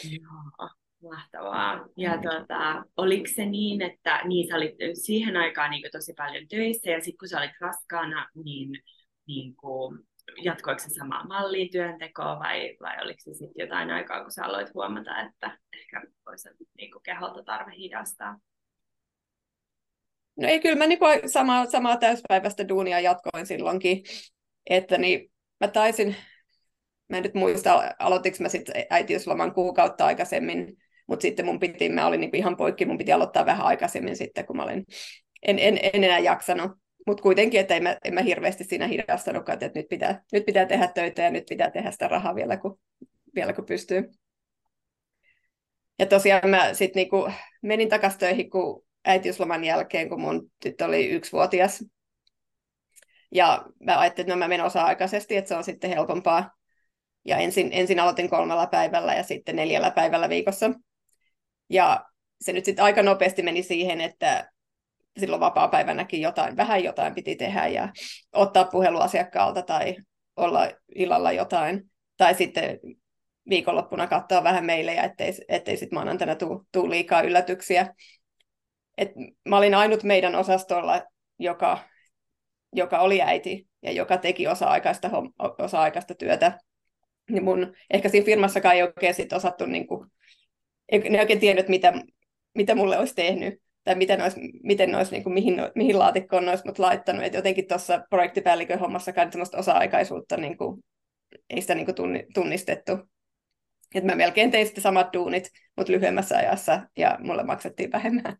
[0.04, 0.68] Joo,
[1.02, 1.86] mahtavaa.
[1.96, 6.90] Ja tuota, oliko se niin, että niin sä olit siihen aikaan niin tosi paljon töissä
[6.90, 8.82] ja sitten kun sä olit raskaana, niin,
[9.26, 9.98] niin kuin,
[10.42, 14.74] jatkoiko se samaa malliin työntekoa vai, vai oliko se sitten jotain aikaa, kun sä aloit
[14.74, 18.38] huomata, että ehkä olisi niin kuin keholta tarve hidastaa?
[20.36, 24.02] No ei, kyllä mä niin samaa, samaa täyspäiväistä duunia jatkoin silloinkin
[24.70, 26.16] että niin mä taisin,
[27.08, 32.06] mä en nyt muista, aloitinko mä sitten äitiysloman kuukautta aikaisemmin, mutta sitten mun piti, mä
[32.06, 34.84] olin niinku ihan poikki, mun piti aloittaa vähän aikaisemmin sitten, kun mä olin,
[35.42, 36.72] en, en, en enää jaksanut.
[37.06, 40.66] Mutta kuitenkin, että en mä, en mä hirveästi siinä hidastanutkaan, että nyt pitää, nyt pitää
[40.66, 42.78] tehdä töitä ja nyt pitää tehdä sitä rahaa vielä, kun,
[43.34, 44.10] vielä kun pystyy.
[45.98, 47.30] Ja tosiaan mä sitten niinku
[47.62, 51.84] menin takaisin töihin, kun äitiysloman jälkeen, kun mun tyttö oli yksivuotias,
[53.34, 56.50] ja mä ajattelin, että no mä menen osa-aikaisesti, että se on sitten helpompaa.
[57.24, 60.70] Ja ensin, ensin aloitin kolmella päivällä ja sitten neljällä päivällä viikossa.
[61.70, 62.04] Ja
[62.40, 64.50] se nyt sitten aika nopeasti meni siihen, että
[65.18, 67.88] silloin vapaa-päivänäkin jotain, vähän jotain piti tehdä ja
[68.32, 69.96] ottaa puhelu asiakkaalta tai
[70.36, 71.90] olla illalla jotain.
[72.16, 72.78] tai sitten
[73.48, 76.36] viikonloppuna katsoa vähän meille, ja ettei, ettei sitten maanantaina
[76.72, 77.94] tule liikaa yllätyksiä.
[78.98, 79.10] Et
[79.48, 81.02] mä olin ainut meidän osastolla,
[81.38, 81.78] joka,
[82.74, 85.10] joka oli äiti ja joka teki osa-aikaista,
[85.58, 86.58] osa-aikaista työtä.
[87.30, 90.10] Niin mun, ehkä siinä firmassakaan ei oikein sit osattu, niin kuin,
[90.88, 91.92] ei oikein tiennyt, mitä,
[92.54, 95.98] mitä mulle olisi tehnyt tai miten ne olisi, miten ne olisi, niin kuin, mihin, mihin
[95.98, 97.24] laatikkoon ne olisi mut laittanut.
[97.24, 100.84] Et jotenkin tuossa projektipäällikön hommassakaan sellaista osa-aikaisuutta niin kuin,
[101.50, 102.98] ei sitä niin kuin tunnistettu.
[103.94, 108.36] Et mä melkein tein sitten samat duunit, mutta lyhyemmässä ajassa, ja mulle maksettiin vähemmän.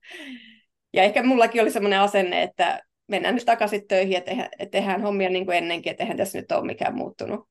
[0.93, 5.29] Ja ehkä mullakin oli semmoinen asenne, että mennään nyt takaisin töihin ja tehdään, tehdään hommia
[5.29, 7.49] niin kuin ennenkin, että eihän tässä nyt ole mikään muuttunut.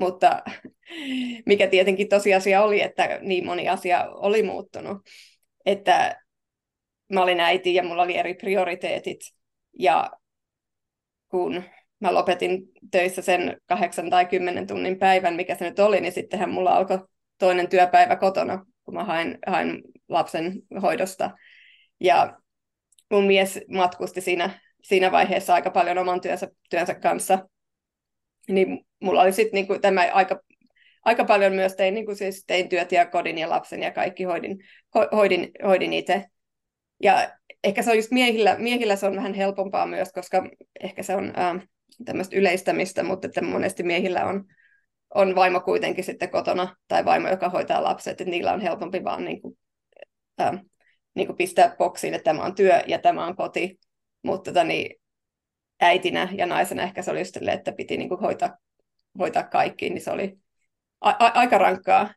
[0.00, 0.42] Mutta
[1.46, 4.98] mikä tietenkin tosiasia oli, että niin moni asia oli muuttunut.
[5.66, 6.20] Että
[7.12, 9.20] mä olin äiti ja mulla oli eri prioriteetit.
[9.78, 10.10] Ja
[11.28, 11.62] kun
[12.00, 16.50] mä lopetin töissä sen kahdeksan tai kymmenen tunnin päivän, mikä se nyt oli, niin sittenhän
[16.50, 16.98] mulla alkoi
[17.38, 21.30] toinen työpäivä kotona, kun mä hain, hain lapsen hoidosta.
[22.00, 22.38] Ja
[23.14, 27.48] mun mies matkusti siinä, siinä vaiheessa aika paljon oman työnsä, työnsä kanssa.
[28.48, 30.40] Niin mulla oli sitten niinku tämä aika,
[31.04, 34.58] aika paljon myös tein, niinku siis tein työt ja kodin ja lapsen ja kaikki hoidin,
[34.94, 36.24] ho, hoidin, hoidin itse.
[37.02, 37.30] Ja
[37.64, 40.48] ehkä se on just miehillä, miehillä se on vähän helpompaa myös, koska
[40.80, 41.56] ehkä se on ähm,
[42.04, 44.44] tämmöistä yleistämistä, mutta että monesti miehillä on,
[45.14, 49.24] on vaimo kuitenkin sitten kotona tai vaimo, joka hoitaa lapset, että niillä on helpompi vaan
[49.24, 49.58] niin kuin,
[50.40, 50.56] ähm,
[51.14, 53.80] niin kuin pistää boksiin, että tämä on työ ja tämä on koti.
[54.22, 55.00] Mutta tota, niin,
[55.80, 58.56] äitinä ja naisena ehkä se oli just sille, että piti niin kuin hoitaa,
[59.18, 60.38] hoitaa kaikki, niin se oli
[61.00, 62.14] a- a- aika rankkaa.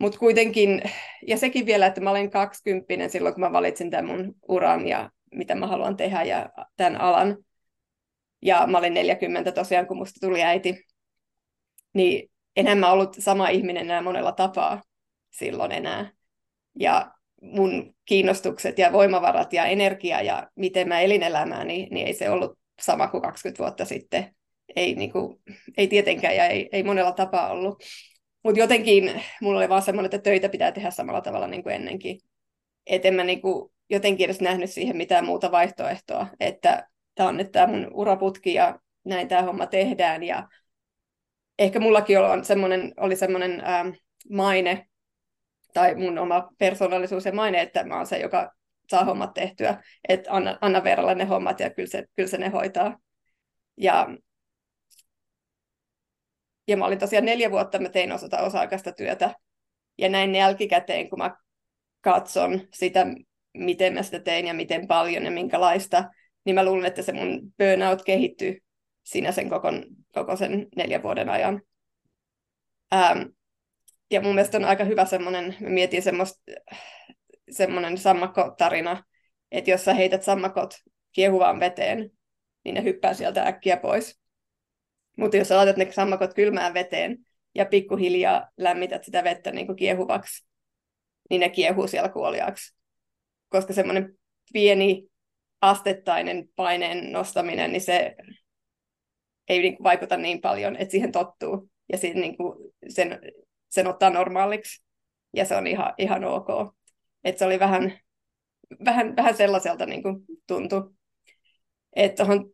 [0.00, 0.82] Mutta kuitenkin,
[1.26, 5.10] ja sekin vielä, että mä olin kaksikymppinen silloin, kun mä valitsin tämän mun uran ja
[5.32, 7.36] mitä mä haluan tehdä ja tämän alan.
[8.42, 10.86] Ja mä olin 40 tosiaan, kun musta tuli äiti.
[11.94, 14.82] Niin enhän mä ollut sama ihminen enää monella tapaa
[15.30, 16.12] silloin enää.
[16.80, 22.14] Ja mun kiinnostukset ja voimavarat ja energia ja miten mä elin elämää, niin, niin ei
[22.14, 24.34] se ollut sama kuin 20 vuotta sitten.
[24.76, 25.40] Ei, niin kuin,
[25.76, 27.82] ei tietenkään ja ei, ei monella tapaa ollut.
[28.44, 32.20] Mutta jotenkin mulla oli vaan semmoinen, että töitä pitää tehdä samalla tavalla niin kuin ennenkin.
[32.86, 37.36] Että en mä niin kuin jotenkin edes nähnyt siihen mitään muuta vaihtoehtoa, että tämä on
[37.36, 40.22] nyt tämä mun uraputki ja näin tämä homma tehdään.
[40.22, 40.48] Ja
[41.58, 43.88] ehkä mullakin oli semmoinen, oli semmoinen ähm,
[44.30, 44.87] maine,
[45.74, 48.52] tai mun oma persoonallisuus ja maine, että mä oon se, joka
[48.90, 52.48] saa hommat tehtyä, että anna, anna Veeralle ne hommat ja kyllä se, kyllä se ne
[52.48, 52.98] hoitaa.
[53.76, 54.08] Ja,
[56.68, 59.34] ja mä olin tosiaan neljä vuotta, mä tein osata osa-aikaista työtä,
[59.98, 61.36] ja näin jälkikäteen, kun mä
[62.00, 63.06] katson sitä,
[63.54, 66.04] miten mä sitä tein ja miten paljon ja minkälaista,
[66.44, 68.58] niin mä luulen, että se mun burnout kehittyy
[69.04, 69.68] siinä sen koko,
[70.14, 71.62] koko sen neljän vuoden ajan.
[72.94, 73.22] Ähm,
[74.10, 76.02] ja mun mielestä on aika hyvä semmoinen, mä mietin
[77.50, 79.04] semmoinen sammakkotarina,
[79.50, 80.74] että jos sä heität sammakot
[81.12, 82.10] kiehuvaan veteen,
[82.64, 84.20] niin ne hyppää sieltä äkkiä pois.
[85.16, 87.18] Mutta jos sä laitat ne sammakot kylmään veteen
[87.54, 90.46] ja pikkuhiljaa lämmität sitä vettä niin kuin kiehuvaksi,
[91.30, 92.76] niin ne kiehuu siellä kuoliaaksi.
[93.48, 94.18] Koska semmoinen
[94.52, 95.08] pieni
[95.60, 98.16] astettainen paineen nostaminen, niin se
[99.48, 101.70] ei niin vaikuta niin paljon, että siihen tottuu.
[101.92, 102.36] Ja sitten niin
[102.88, 103.20] sen
[103.70, 104.84] sen ottaa normaaliksi
[105.32, 106.48] ja se on ihan, ihan ok.
[107.24, 107.98] Et se oli vähän,
[108.84, 110.90] vähän, vähän sellaiselta niin kuin tuntui.
[111.96, 112.50] Että tuohon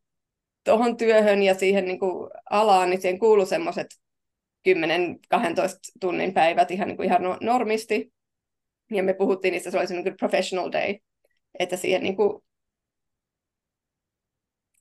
[0.65, 3.87] tohon työhön ja siihen niin kuin alaan, niin siihen kuului semmoiset
[4.69, 4.73] 10-12
[6.01, 8.13] tunnin päivät ihan, niin kuin ihan normisti.
[8.91, 10.95] Ja me puhuttiin niistä, se oli se kuin professional day,
[11.59, 12.43] että siihen niin kuin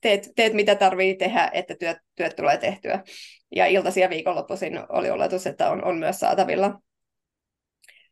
[0.04, 3.02] teet, teet mitä tarvii tehdä, että työt, työt tulee tehtyä.
[3.56, 6.80] Ja iltaisin ja viikonloppuisin oli oletus, että on, on myös saatavilla.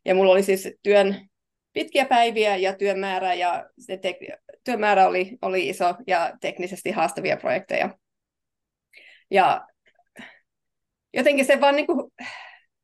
[0.05, 1.29] Ja mulla oli siis työn
[1.73, 4.17] pitkiä päiviä ja työmäärä, ja se te-
[4.63, 7.97] työmäärä oli, oli iso ja teknisesti haastavia projekteja.
[9.31, 9.67] Ja
[11.13, 12.11] jotenkin se vaan niin kuin,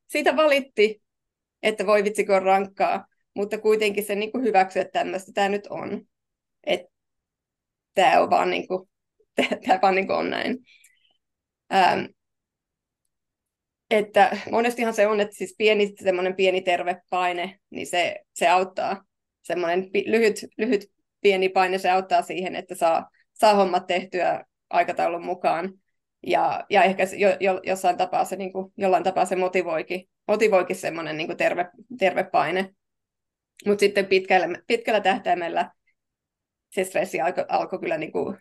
[0.08, 1.02] siitä valitti,
[1.62, 5.66] että voi vitsi, kun on rankkaa, mutta kuitenkin se niin kuin että tämmöistä tämä nyt
[5.66, 6.06] on.
[6.64, 6.88] Että
[7.94, 8.89] tämä on vaan niin kuin,
[9.66, 10.58] tämä vaan niin on näin.
[11.72, 12.04] Ähm,
[13.90, 19.04] että monestihan se on, että siis pieni, semmoinen pieni terve paine, niin se, se auttaa.
[19.42, 25.72] Semmoinen lyhyt, lyhyt pieni paine, se auttaa siihen, että saa, saa hommat tehtyä aikataulun mukaan.
[26.26, 30.76] Ja, ja ehkä jo, jo, jossain tapaa se, niin kuin, jollain tapaa se motivoikin, motivoikin
[30.76, 32.74] semmoinen niin terve, terve paine.
[33.66, 35.70] Mutta sitten pitkällä, pitkällä tähtäimellä
[36.70, 38.36] se stressi alkoi alko kyllä niin kuin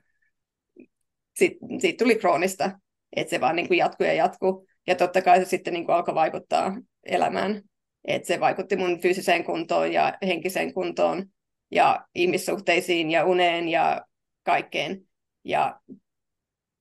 [1.36, 2.72] siitä, siitä tuli kroonista,
[3.16, 4.68] että se vaan niin kuin jatkuu ja jatkuu.
[4.88, 7.62] Ja totta kai se sitten niin kuin alkoi vaikuttaa elämään.
[8.06, 11.26] Et se vaikutti mun fyysiseen kuntoon ja henkiseen kuntoon
[11.72, 14.06] ja ihmissuhteisiin ja uneen ja
[14.44, 15.02] kaikkeen.
[15.44, 15.80] Ja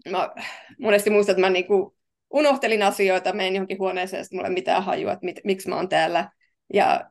[0.08, 0.30] mä
[0.78, 1.96] monesti muistan, että mä niinku
[2.30, 5.88] unohtelin asioita, menin johonkin huoneeseen, että mulla ei mitään hajua, että mit, miksi mä oon
[5.88, 6.30] täällä.
[6.74, 7.10] Ja,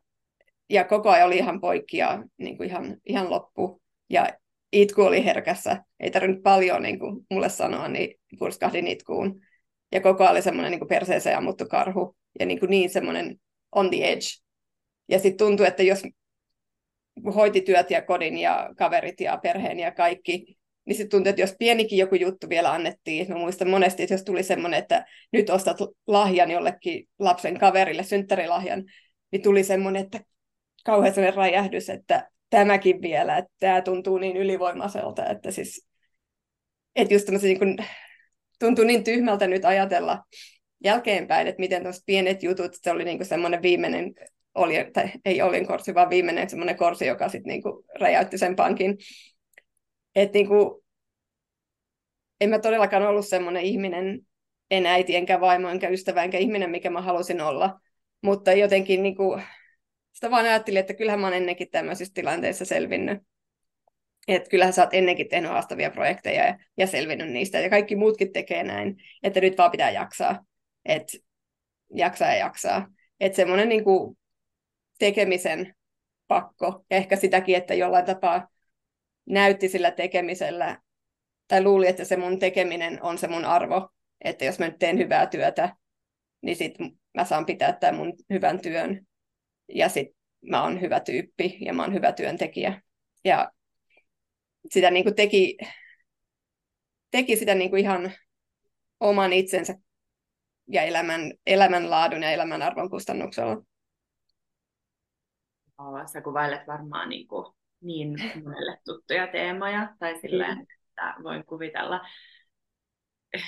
[0.70, 3.82] ja koko ajan oli ihan poikki ja niin kuin ihan, ihan loppu.
[4.10, 4.28] Ja
[4.72, 5.84] itku oli herkässä.
[6.00, 9.42] Ei tarvinnut paljon niin kuin mulle sanoa, niin purskahdin itkuun.
[9.92, 12.16] Ja koko ajan oli semmoinen niin perseeseen ammuttu karhu.
[12.40, 13.40] Ja niin, kuin niin semmoinen
[13.72, 14.26] on the edge.
[15.10, 16.04] Ja sitten tuntui, että jos
[17.36, 21.56] hoiti työt ja kodin ja kaverit ja perheen ja kaikki, niin sitten tuntui, että jos
[21.60, 25.78] pienikin joku juttu vielä annettiin, mä muistan monesti, että jos tuli semmoinen, että nyt ostat
[26.08, 28.84] lahjan jollekin lapsen kaverille, synttärilahjan,
[29.32, 30.20] niin tuli semmoinen, että
[30.86, 35.88] kauhean semmoinen räjähdys, että tämäkin vielä, että tämä tuntuu niin ylivoimaiselta, että siis,
[36.96, 37.78] että just niin kuin,
[38.60, 40.24] tuntuu niin tyhmältä nyt ajatella
[40.84, 44.14] jälkeenpäin, että miten tuossa pienet jutut, se oli niin kuin semmoinen viimeinen,
[44.56, 48.56] oli, tai ei olin korsi, vaan viimeinen semmoinen korsi, joka sitten niin kuin räjäytti sen
[48.56, 48.98] pankin,
[50.16, 50.84] että niinku,
[52.42, 54.20] en mä todellakaan ollut semmoinen ihminen,
[54.72, 57.80] en äiti, enkä vaimo, enkä ystävä, enkä ihminen, mikä mä halusin olla.
[58.22, 59.40] Mutta jotenkin niinku,
[60.18, 63.20] sitä vaan ajattelin, että kyllähän mä oon ennenkin tämmöisissä tilanteissa selvinnyt.
[64.28, 67.60] Että kyllähän sä oot ennenkin tehnyt haastavia projekteja ja, ja selvinnyt niistä.
[67.60, 68.96] Ja kaikki muutkin tekee näin.
[69.24, 70.46] Että nyt vaan pitää jaksaa.
[70.86, 71.18] Että
[71.96, 72.88] jaksaa ja jaksaa.
[73.20, 74.18] Että semmoinen niinku
[75.00, 75.76] tekemisen
[76.28, 76.86] pakko.
[76.90, 78.48] Ja ehkä sitäkin, että jollain tapaa
[79.26, 80.82] näytti sillä tekemisellä,
[81.48, 83.90] tai luuli, että se mun tekeminen on se mun arvo,
[84.22, 85.76] että jos mä nyt teen hyvää työtä,
[86.42, 86.74] niin sit
[87.14, 89.08] mä saan pitää tämän mun hyvän työn,
[89.70, 90.08] ja sit
[90.50, 92.82] mä oon hyvä tyyppi, ja mä oon hyvä työntekijä.
[93.26, 93.52] Ja
[94.72, 95.58] sitä niin kuin teki,
[97.12, 98.12] teki sitä niin kuin ihan
[99.00, 99.76] oman itsensä
[100.68, 103.64] ja elämän, elämänlaadun ja elämänarvon kustannuksella.
[106.14, 108.10] Sä kuvailet varmaan niin kuin niin
[108.44, 112.02] monelle tuttuja teemoja, tai silleen, että voin kuvitella,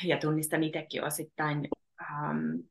[0.04, 1.68] ja tunnistan itsekin osittain,
[2.02, 2.69] um,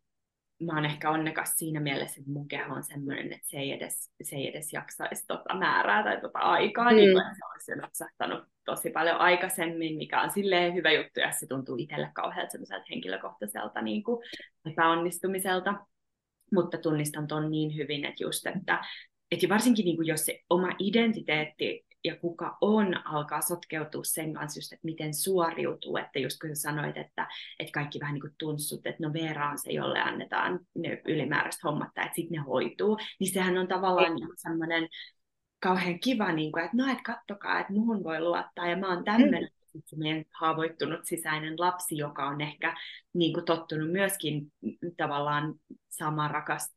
[0.61, 4.11] mä oon ehkä onnekas siinä mielessä, että mun keho on semmoinen, että se ei edes,
[4.23, 6.97] se ei edes jaksaisi tota määrää tai tota aikaa, mm.
[6.97, 11.47] niin kuin se olisi napsahtanut tosi paljon aikaisemmin, mikä on silleen hyvä juttu, ja se
[11.47, 14.23] tuntuu itselle kauhealta semmoiselta henkilökohtaiselta niin kuin
[14.71, 15.75] epäonnistumiselta.
[16.53, 18.85] Mutta tunnistan ton niin hyvin, että just, että
[19.31, 24.59] että varsinkin niin kuin jos se oma identiteetti ja kuka on alkaa sotkeutua sen kanssa
[24.59, 28.35] just, että miten suoriutuu, että just kun sä sanoit, että, että kaikki vähän niin kuin
[28.39, 32.99] tunssut, että no Veera on se, jolle annetaan ne ylimääräiset hommat, että sitten ne hoituu,
[33.21, 34.89] niin sehän on tavallaan niin semmoinen
[35.61, 39.05] kauhean kiva, niin kuin, että no, että kattokaa, että muhun voi luottaa ja mä oon
[39.05, 39.83] tämmöinen, mm.
[39.85, 42.77] se meidän haavoittunut sisäinen lapsi, joka on ehkä
[43.15, 44.53] niin kuin tottunut myöskin
[44.97, 45.55] tavallaan
[45.89, 46.75] samaa rakas,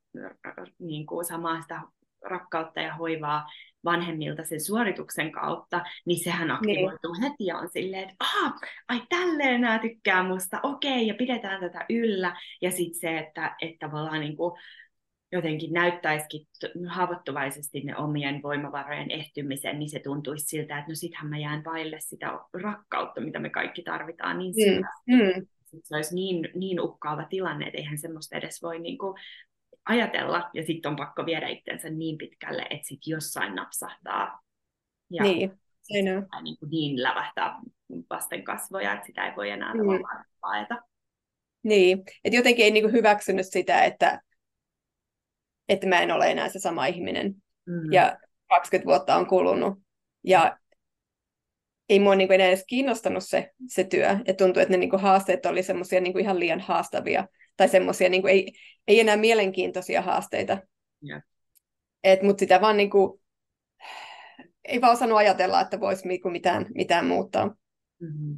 [0.80, 1.82] niin kuin samaa sitä
[2.22, 3.48] rakkautta ja hoivaa
[3.86, 6.52] vanhemmilta sen suorituksen kautta, niin sehän niin.
[6.52, 7.24] aktivoituu niin.
[7.24, 8.56] heti ja on silleen, että aha,
[8.88, 12.36] ai tälleen nämä tykkää musta, okei, ja pidetään tätä yllä.
[12.62, 14.54] Ja sitten se, että, että tavallaan niin kuin
[15.32, 16.48] jotenkin näyttäisikin
[16.88, 21.98] haavoittuvaisesti ne omien voimavarojen ehtymisen, niin se tuntuisi siltä, että no sittenhän mä jään vaille
[22.00, 24.54] sitä rakkautta, mitä me kaikki tarvitaan niin
[25.08, 25.16] mm.
[25.16, 25.48] Mm.
[25.84, 29.16] Se olisi niin, niin uhkaava tilanne, että eihän semmoista edes voi niin kuin
[29.86, 34.42] ajatella, ja sitten on pakko viedä itsensä niin pitkälle, että sitten jossain napsahtaa.
[35.10, 37.60] Ja niin, niin, kuin niin lävähtää
[38.10, 39.84] vasten kasvoja, että sitä ei voi enää niin.
[39.84, 40.76] tavallaan paeta.
[41.64, 44.22] Niin, että jotenkin ei niin kuin hyväksynyt sitä, että,
[45.70, 47.36] että mä en ole enää se sama ihminen.
[47.66, 47.92] Mm.
[47.92, 48.18] Ja
[48.50, 49.80] 20 vuotta on kulunut.
[50.24, 50.58] Ja
[51.90, 54.18] ei mua niin kuin enää edes kiinnostanut se, se työ.
[54.28, 57.28] Ja tuntui, että ne niin kuin haasteet oli semmoisia niin ihan liian haastavia
[57.62, 58.54] tai semmoisia niin ei,
[58.88, 60.58] ei enää mielenkiintoisia haasteita.
[61.10, 61.22] Yeah.
[62.24, 63.22] Mutta sitä vaan niin kuin,
[64.66, 67.56] ei vaan osannut ajatella, että voisi niinku mitään, mitään muuttaa.
[68.00, 68.38] Mm-hmm.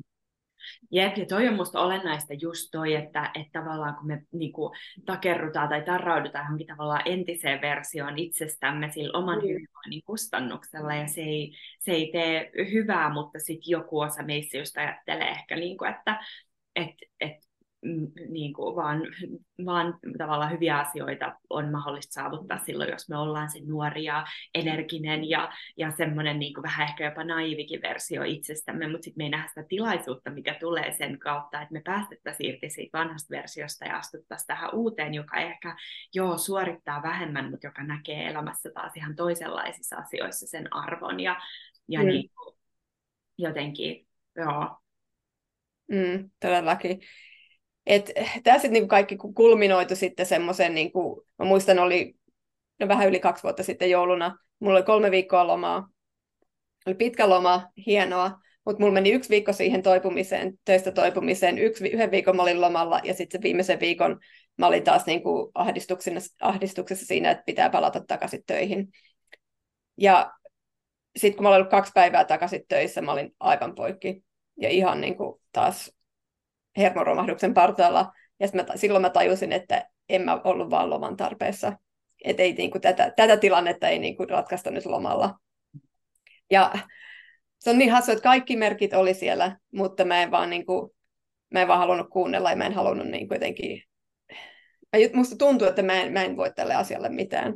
[0.91, 4.71] Jep, ja toi on musta olennaista just toi, että, että tavallaan kun me niinku,
[5.05, 9.41] takerrutaan tai tarraudutaan johonkin tavallaan entiseen versioon itsestämme sillä oman mm.
[9.41, 14.77] hyvinvoinnin kustannuksella, ja se ei, se ei tee hyvää, mutta sitten joku osa meissä just
[14.77, 16.19] ajattelee ehkä, niinku, että
[16.75, 17.37] et, et
[18.29, 19.01] niin kuin vaan,
[19.65, 25.29] vaan tavallaan hyviä asioita on mahdollista saavuttaa silloin, jos me ollaan se nuori ja energinen
[25.29, 29.29] ja, ja semmoinen niin kuin vähän ehkä jopa naivikin versio itsestämme, mutta sitten me ei
[29.29, 33.97] nähdä sitä tilaisuutta, mikä tulee sen kautta, että me päästettäisiin irti siitä vanhasta versiosta ja
[33.97, 35.75] astuttaisiin tähän uuteen, joka ehkä
[36.13, 41.41] joo suorittaa vähemmän, mutta joka näkee elämässä taas ihan toisenlaisissa asioissa sen arvon ja,
[41.87, 42.05] ja mm.
[42.05, 42.55] niin kuin,
[43.37, 44.77] jotenkin, joo.
[45.87, 47.01] Mm, todellakin.
[47.85, 48.11] Et
[48.43, 52.15] tämä sitten niinku kaikki kulminoitu sitten semmoisen, niinku, mä muistan oli
[52.79, 55.89] no vähän yli kaksi vuotta sitten jouluna, mulla oli kolme viikkoa lomaa,
[56.85, 62.11] oli pitkä loma, hienoa, mutta mulla meni yksi viikko siihen toipumiseen, töistä toipumiseen, yksi, yhden
[62.11, 64.19] viikon mä olin lomalla ja sitten viimeisen viikon
[64.57, 68.87] mä olin taas niinku ahdistuksessa, ahdistuksessa siinä, että pitää palata takaisin töihin.
[69.97, 70.33] Ja
[71.15, 74.23] sitten kun mä olin ollut kaksi päivää takaisin töissä, mä olin aivan poikki
[74.57, 75.91] ja ihan niinku taas
[76.77, 78.11] hermoromahduksen partaalla.
[78.39, 81.73] Ja mä, silloin mä tajusin, että en mä ollut vaan loman tarpeessa.
[82.23, 85.39] Että ei, niinku, tätä, tätä tilannetta ei niinku, ratkaista nyt lomalla.
[86.51, 86.71] Ja
[87.59, 90.95] se on niin hassu, että kaikki merkit oli siellä, mutta mä en vaan, niinku,
[91.53, 93.83] mä en vaan halunnut kuunnella ja mä en halunnut niinku, jotenkin...
[95.13, 97.53] Musta tuntuu, että mä en, mä en voi tälle asialle mitään.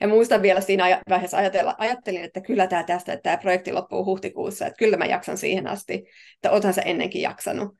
[0.00, 4.04] Ja muistan vielä siinä vaiheessa ajatella, ajattelin, että kyllä tämä tästä, että tämä projekti loppuu
[4.04, 6.04] huhtikuussa, että kyllä mä jaksan siihen asti,
[6.34, 7.74] että oothan se ennenkin jaksanut.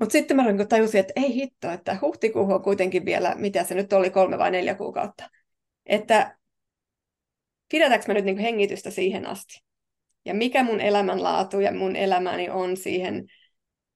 [0.00, 3.92] Mutta sitten mä tajusin, että ei hitto, että huhtikuu on kuitenkin vielä, mitä se nyt
[3.92, 5.30] oli, kolme vai neljä kuukautta.
[5.86, 6.36] Että
[7.70, 9.64] pidetäänkö mä nyt niin hengitystä siihen asti?
[10.24, 13.26] Ja mikä mun elämänlaatu ja mun elämäni on siihen,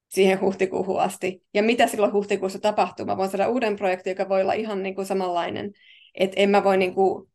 [0.07, 1.43] siihen huhtikuuhun asti?
[1.53, 3.05] Ja mitä silloin huhtikuussa tapahtuu?
[3.05, 5.71] Mä voin saada uuden projektin, joka voi olla ihan niin kuin samanlainen.
[6.19, 7.29] Että en mä voi, niin kuin,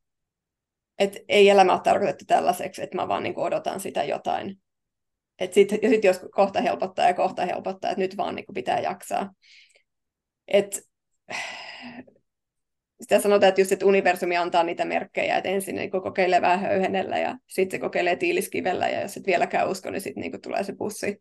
[0.99, 4.59] että ei elämä ole tarkoitettu tällaiseksi, että mä vaan niin kuin odotan sitä jotain.
[5.39, 8.55] Et sit, ja sitten jos kohta helpottaa ja kohta helpottaa, että nyt vaan niin kuin
[8.55, 9.33] pitää jaksaa.
[10.49, 10.83] Et,
[13.01, 17.19] sitä sanotaan, että just että universumi antaa niitä merkkejä, että ensin niin kokeilee vähän höyhenellä
[17.19, 20.75] ja sitten se kokeilee tiiliskivellä ja jos et vieläkään usko, niin sitten niin tulee se
[20.79, 21.21] pussi.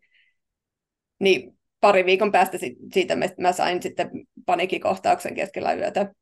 [1.19, 2.57] Niin pari viikon päästä
[2.93, 4.09] siitä mä sain sitten
[4.45, 6.13] panikikohtauksen keskellä yötä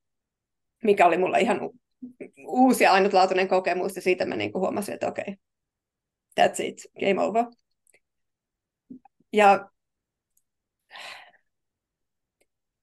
[0.84, 1.60] mikä oli mulla ihan
[2.48, 5.36] uusi ja ainutlaatuinen kokemus, ja siitä mä niin kuin huomasin, että okei, okay,
[6.40, 7.46] that's it, game over.
[9.34, 9.70] Ja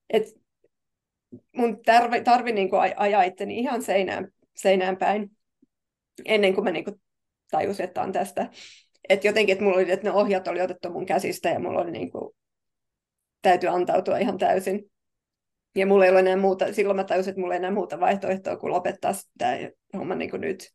[0.09, 0.23] et
[1.55, 5.31] mun tarvi, tarvi niin kuin ajaa itteni ihan seinään, seinään päin,
[6.25, 7.01] ennen kuin mä niin kuin
[7.51, 8.49] tajusin, että on tästä.
[9.09, 11.91] Että jotenkin, että mulla oli, että ne ohjat oli otettu mun käsistä, ja mulla oli
[11.91, 12.35] niin kuin,
[13.41, 14.91] täytyy antautua ihan täysin.
[15.75, 18.57] Ja mulla ei ole enää muuta, silloin mä tajusin, että mulla ei enää muuta vaihtoehtoa
[18.57, 19.57] kuin lopettaa tämä
[19.97, 20.71] homma niin kuin nyt.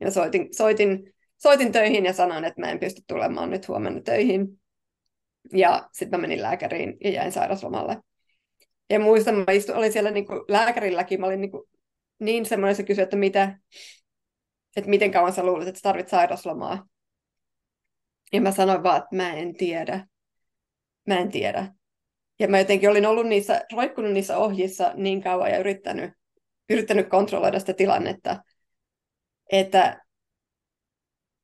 [0.00, 4.60] Ja soitin, soitin, soitin töihin ja sanoin, että mä en pysty tulemaan nyt huomenna töihin.
[5.52, 7.96] Ja sitten mä menin lääkäriin ja jäin sairaslomalle.
[8.90, 11.62] Ja muistan, mä istuin, olin siellä niin kuin lääkärilläkin, mä olin niin, kuin
[12.18, 13.58] niin semmoinen, se kysyi, että, mitä,
[14.76, 16.86] että miten kauan sä luulet, että sä tarvit sairaslomaa.
[18.32, 20.06] Ja mä sanoin vaan, että mä en tiedä.
[21.06, 21.72] Mä en tiedä.
[22.38, 26.10] Ja mä jotenkin olin ollut niissä, roikkunut niissä ohjissa niin kauan ja yrittänyt,
[26.70, 28.42] yrittänyt kontrolloida sitä tilannetta,
[29.52, 30.04] että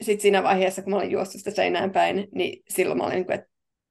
[0.02, 3.32] sitten siinä vaiheessa, kun mä olin juossut sitä seinään päin, niin silloin mä olin, niin
[3.32, 3.50] että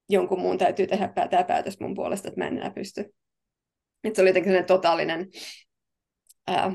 [0.10, 3.16] jonkun muun täytyy tehdä tämä päätös mun puolesta, että mä en enää pysty.
[4.04, 5.28] Et se oli jotenkin sellainen totaalinen
[6.48, 6.72] ää,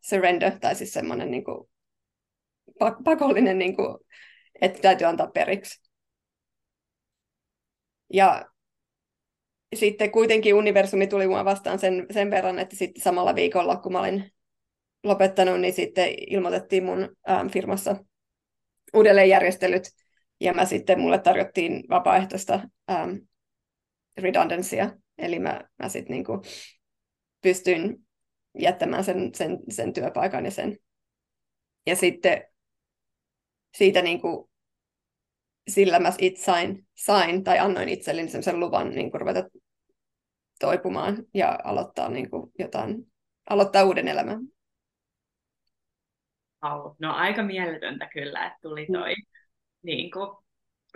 [0.00, 1.68] surrender, tai siis semmoinen niin kuin,
[3.04, 3.98] pakollinen, niin kuin,
[4.60, 5.90] että täytyy antaa periksi.
[8.12, 8.46] Ja
[9.76, 14.00] sitten kuitenkin universumi tuli mua vastaan sen, sen verran, että sitten samalla viikolla, kun mä
[14.00, 14.32] olin
[15.04, 17.96] lopettanut, niin sitten ilmoitettiin mun ähm, firmassa
[18.94, 19.90] uudelleenjärjestelyt,
[20.40, 22.60] ja mä sitten mulle tarjottiin vapaaehtoista
[22.90, 23.14] ähm,
[24.16, 26.42] redundancya, eli mä, mä sitten niinku
[27.42, 28.06] pystyin
[28.58, 30.78] jättämään sen, sen, sen työpaikan ja sen.
[31.86, 32.44] Ja sitten
[33.76, 34.50] siitä niinku
[35.68, 39.48] sillä mä itse sain, sain tai annoin itselleni sen luvan niin kuin ruveta
[40.60, 43.12] toipumaan ja aloittaa niin kuin jotain,
[43.50, 44.40] aloittaa uuden elämän.
[46.62, 48.92] Oh, no aika mieletöntä kyllä, että tuli mm.
[48.92, 49.22] toi mm.
[49.82, 50.36] niin kuin,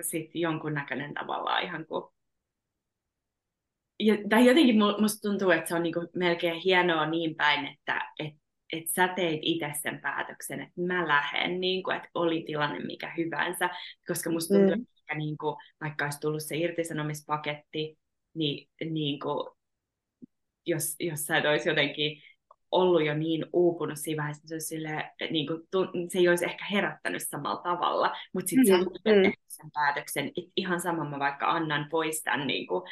[0.00, 2.04] sit jonkunnäköinen tavallaan ihan kuin
[4.00, 8.34] ja, tai jotenkin musta tuntuu, että se on niinku melkein hienoa niin päin, että et,
[8.72, 13.70] et sä teit itse sen päätöksen, että mä lähden, niin että oli tilanne mikä hyvänsä,
[14.06, 14.82] koska musta tuntuu, mm.
[14.82, 17.98] että niin kuin, vaikka olisi tullut se irtisanomispaketti,
[18.34, 19.48] niin, niin kuin,
[20.66, 22.22] jos, jos sä et olisi jotenkin
[22.70, 25.62] ollut jo niin uupunut siinä vaiheessa, se, sille, niin kuin,
[26.08, 29.32] se ei olisi ehkä herättänyt samalla tavalla, mutta sitten mm, sä mm.
[29.48, 32.82] sen päätöksen, että ihan sama mä vaikka annan pois tämän niin kuin,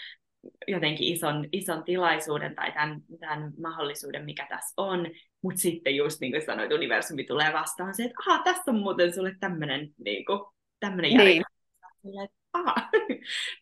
[0.68, 5.06] jotenkin ison, ison tilaisuuden tai tämän, tämän mahdollisuuden, mikä tässä on,
[5.42, 9.14] mutta sitten just niin kuin sanoit, universumi tulee vastaan se, että aha, tässä on muuten
[9.14, 10.40] sulle tämmöinen niin kuin,
[10.80, 11.44] tämmöinen niin.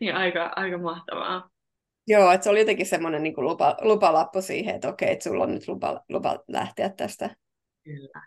[0.01, 1.51] Niin aika, aika mahtavaa.
[2.07, 5.55] Joo, että se oli jotenkin semmoinen niin lupa, lupalappu siihen, että okei, että sulla on
[5.55, 7.37] nyt lupa, lupa lähteä tästä.
[7.85, 8.23] Kyllä.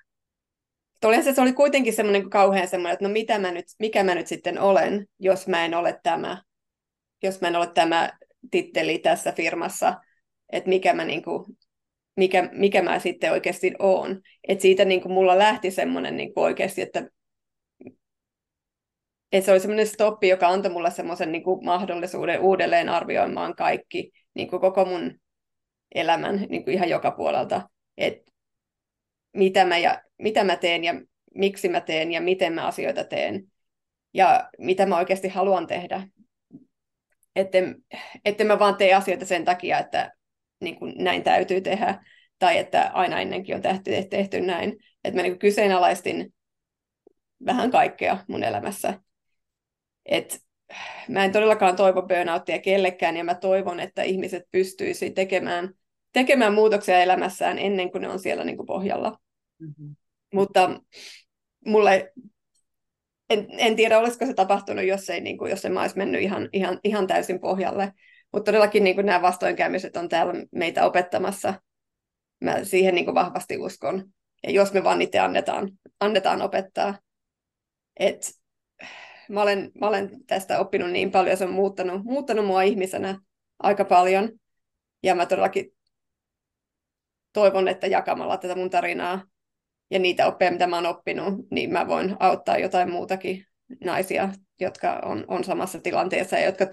[1.05, 4.15] Olihan se, se oli kuitenkin semmoinen kauhean semmoinen, että no mitä mä nyt, mikä mä
[4.15, 6.41] nyt sitten olen, jos mä en ole tämä.
[7.23, 8.09] jos mä en ole tämä
[8.51, 9.93] titteli tässä firmassa,
[10.51, 11.45] että mikä mä, niin kuin,
[12.17, 14.21] mikä, mikä mä sitten oikeasti oon.
[14.47, 17.09] Että siitä niin kuin mulla lähti semmoinen niin kuin oikeasti, että,
[19.31, 24.11] että se oli semmoinen stoppi, joka antoi mulle semmoisen niin kuin mahdollisuuden uudelleen arvioimaan kaikki,
[24.33, 25.19] niin kuin koko mun
[25.95, 27.69] elämän niin kuin ihan joka puolelta.
[27.97, 28.31] Että
[29.33, 30.93] mitä mä, ja, mitä mä teen ja
[31.35, 33.43] miksi mä teen ja miten mä asioita teen
[34.13, 36.07] ja mitä mä oikeasti haluan tehdä.
[37.35, 37.75] Etten,
[38.25, 40.11] etten mä vaan tee asioita sen takia, että
[40.61, 42.03] niin kuin näin täytyy tehdä,
[42.39, 44.77] tai että aina ennenkin on tehty, tehty näin.
[45.03, 46.33] Että mä niin kuin kyseenalaistin
[47.45, 48.99] vähän kaikkea mun elämässä.
[50.09, 50.39] Et
[51.07, 55.73] mä en todellakaan toivo burnouttia kellekään, ja mä toivon, että ihmiset pystyisi tekemään,
[56.13, 59.17] tekemään muutoksia elämässään ennen kuin ne on siellä niin kuin pohjalla.
[59.59, 59.95] Mm-hmm.
[60.33, 60.81] Mutta
[61.65, 62.13] mulle
[63.29, 66.21] en, en tiedä, olisiko se tapahtunut, jos ei, niin kuin, jos en mä olisi mennyt
[66.21, 67.93] ihan, ihan, ihan täysin pohjalle.
[68.33, 71.53] Mutta todellakin niin kuin nämä vastoinkäymiset on täällä meitä opettamassa.
[72.41, 74.05] Mä siihen niin kuin vahvasti uskon.
[74.43, 76.99] Ja jos me vaan itse annetaan, annetaan opettaa.
[77.99, 78.38] Et,
[79.29, 83.19] mä, olen, mä olen tästä oppinut niin paljon, se on muuttanut, muuttanut mua ihmisenä
[83.59, 84.29] aika paljon.
[85.03, 85.75] Ja mä todellakin
[87.33, 89.23] toivon, että jakamalla tätä mun tarinaa
[89.91, 93.45] ja niitä oppeja, mitä mä oon oppinut, niin mä voin auttaa jotain muutakin
[93.83, 96.65] naisia, jotka on, on samassa tilanteessa ja jotka,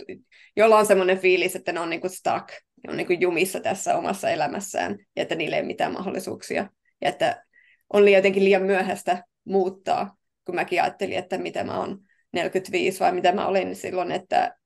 [0.56, 4.30] joilla on semmoinen fiilis, että ne on niinku stuck, ne on niinku jumissa tässä omassa
[4.30, 6.70] elämässään ja että niillä ei ole mitään mahdollisuuksia.
[7.00, 7.44] Ja että
[7.92, 12.05] on jotenkin liian myöhäistä muuttaa, kun mäkin ajattelin, että mitä mä oon
[12.36, 14.56] 45 vai mitä mä olin silloin, että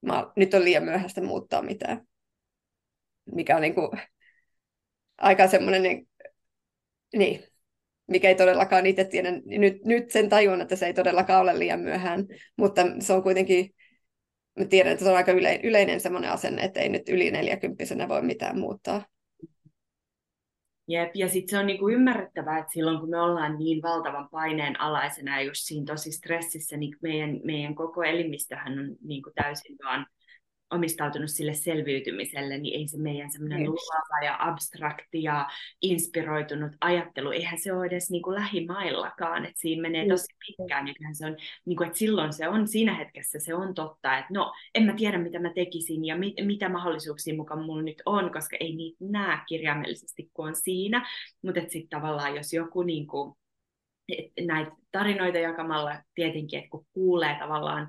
[0.00, 2.06] mä, nyt on liian myöhäistä muuttaa mitään.
[3.34, 3.90] Mikä on niinku
[5.18, 6.08] aika semmoinen, niin,
[7.16, 7.44] niin
[8.06, 9.28] mikä ei todellakaan itse tiedä.
[9.44, 12.26] Nyt, nyt sen tajun, että se ei todellakaan ole liian myöhään,
[12.56, 13.74] mutta se on kuitenkin,
[14.58, 18.08] mä tiedän, että se on aika yle, yleinen semmoinen asenne, että ei nyt yli neljäkymppisenä
[18.08, 19.06] voi mitään muuttaa.
[20.88, 24.80] Jep, ja sitten se on niinku ymmärrettävää, että silloin kun me ollaan niin valtavan paineen
[24.80, 30.06] alaisena ja just siinä tosi stressissä, niin meidän, meidän koko elimistöhän on niinku täysin vaan
[30.70, 35.48] omistautunut sille selviytymiselle, niin ei se meidän semmoinen luova ja abstrakti ja
[35.82, 40.08] inspiroitunut ajattelu, eihän se ole edes niin kuin lähimaillakaan, että siinä menee mm.
[40.08, 43.74] tosi pitkään, ja se on, niin kuin, että silloin se on, siinä hetkessä se on
[43.74, 47.82] totta, että no, en mä tiedä mitä mä tekisin ja mit, mitä mahdollisuuksia mukaan mulla
[47.82, 51.06] nyt on, koska ei niitä näe kirjaimellisesti, kun on siinä,
[51.42, 53.34] mutta sitten tavallaan jos joku niin kuin,
[54.46, 57.88] näitä tarinoita jakamalla tietenkin, että kun kuulee tavallaan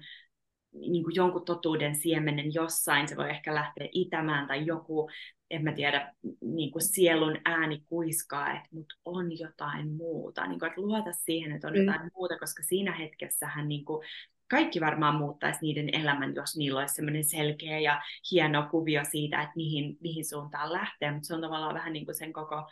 [0.74, 5.10] niin kuin jonkun totuuden siemenen jossain, se voi ehkä lähteä itämään tai joku,
[5.50, 10.70] en mä tiedä, niin kuin sielun ääni kuiskaa, että mut on jotain muuta, niin kuin,
[10.70, 11.80] että luota siihen, että on mm.
[11.80, 14.08] jotain muuta, koska siinä hetkessähän niin kuin,
[14.50, 18.02] kaikki varmaan muuttaisi niiden elämän, jos niillä olisi semmoinen selkeä ja
[18.32, 22.16] hieno kuvio siitä, että mihin, mihin suuntaan lähtee, mutta se on tavallaan vähän niin kuin
[22.16, 22.70] sen koko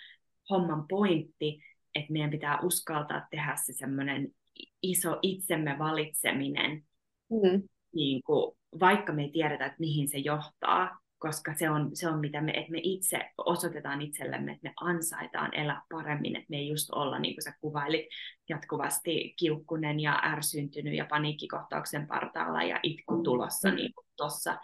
[0.49, 1.59] homman pointti,
[1.95, 4.31] että meidän pitää uskaltaa tehdä se semmoinen
[4.81, 6.83] iso itsemme valitseminen,
[7.29, 12.07] mm niin kuin, vaikka me ei tiedetä, että mihin se johtaa, koska se on, se
[12.07, 16.57] on mitä me, että me itse osoitetaan itsellemme, että me ansaitaan elää paremmin, että me
[16.57, 18.05] ei just olla, niin kuin sä kuvailit,
[18.49, 24.57] jatkuvasti kiukkunen ja ärsyntynyt ja paniikkikohtauksen partaalla ja itku tulossa niin tuossa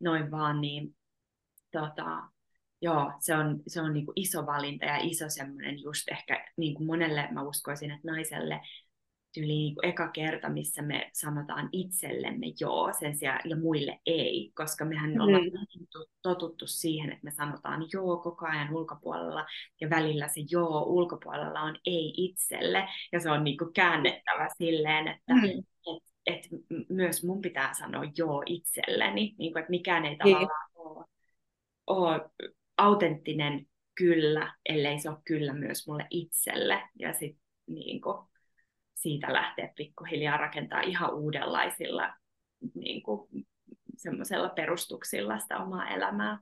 [0.00, 0.96] noin vaan, niin
[1.72, 2.22] tota,
[2.82, 6.74] joo, se on, se on niin kuin iso valinta ja iso semmoinen just ehkä niin
[6.74, 8.60] kuin monelle mä uskoisin, että naiselle
[9.40, 14.52] yli niin kuin eka kerta, missä me sanotaan itsellemme joo sen sijaan, ja muille ei,
[14.54, 15.20] koska mehän mm.
[15.20, 15.44] ollaan
[16.22, 19.46] totuttu siihen, että me sanotaan joo koko ajan ulkopuolella,
[19.80, 25.08] ja välillä se joo ulkopuolella on ei itselle, ja se on niin kuin käännettävä silleen,
[25.08, 25.44] että mm.
[25.44, 25.64] et,
[26.26, 26.48] et
[26.88, 30.36] myös mun pitää sanoa joo itselleni, niin kuin, että mikään ei niin.
[30.36, 31.04] tavallaan ole,
[31.86, 32.30] ole
[32.78, 38.18] autenttinen kyllä, ellei se ole kyllä myös mulle itselle, ja sitten niin kuin,
[39.04, 42.14] siitä lähteä pikkuhiljaa rakentaa ihan uudenlaisilla
[42.74, 43.28] niin kuin,
[43.96, 46.38] semmoisella perustuksilla sitä omaa elämää.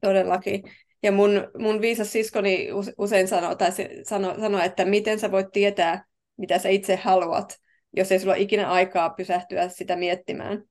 [0.00, 0.62] Todellakin.
[1.02, 2.68] Ja mun, mun viisas siskoni
[2.98, 3.70] usein sanoo, tai
[4.02, 6.04] sanoo, sanoo, että miten sä voit tietää,
[6.36, 7.56] mitä sä itse haluat,
[7.96, 10.62] jos ei sulla ole ikinä aikaa pysähtyä sitä miettimään.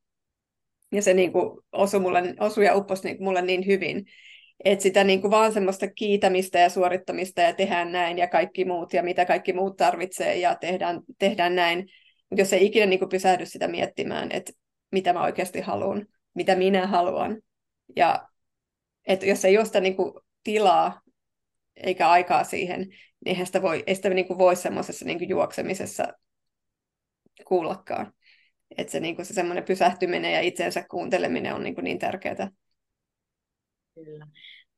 [0.92, 4.06] Ja se niin kuin osui, mulle, osui ja upposi niin mulle niin hyvin,
[4.64, 8.94] että sitä niin kuin vaan semmoista kiitämistä ja suorittamista ja tehdään näin ja kaikki muut
[8.94, 11.90] ja mitä kaikki muut tarvitsee ja tehdään, tehdään näin.
[12.30, 14.52] Mutta jos ei ikinä niin kuin pysähdy sitä miettimään, että
[14.92, 17.42] mitä mä oikeasti haluan, mitä minä haluan.
[17.96, 18.28] Ja
[19.08, 21.02] että jos ei ole sitä niin kuin tilaa
[21.76, 25.30] eikä aikaa siihen, niin eihän sitä voi, ei sitä niin kuin voi semmoisessa niin kuin
[25.30, 26.14] juoksemisessa
[27.48, 28.14] kuullakaan.
[28.78, 32.52] Että se, niin kuin se semmoinen pysähtyminen ja itsensä kuunteleminen on niin, kuin niin tärkeää.
[34.04, 34.28] Kyllä.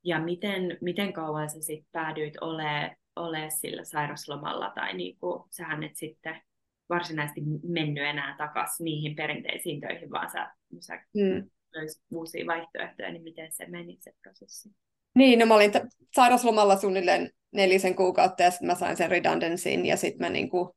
[0.03, 5.83] Ja miten, miten kauan sä sitten päädyit olemaan ole sillä sairaslomalla, tai niin kuin, sähän
[5.83, 6.41] et sitten
[6.89, 11.49] varsinaisesti mennyt enää takaisin niihin perinteisiin töihin, vaan sä, sä mm.
[11.75, 14.69] löysit uusia vaihtoehtoja, niin miten se meni se prosessi?
[15.15, 19.85] Niin, no mä olin t- sairaslomalla suunnilleen nelisen kuukautta ja sitten mä sain sen redundancyin
[19.85, 20.75] ja sitten mä niinku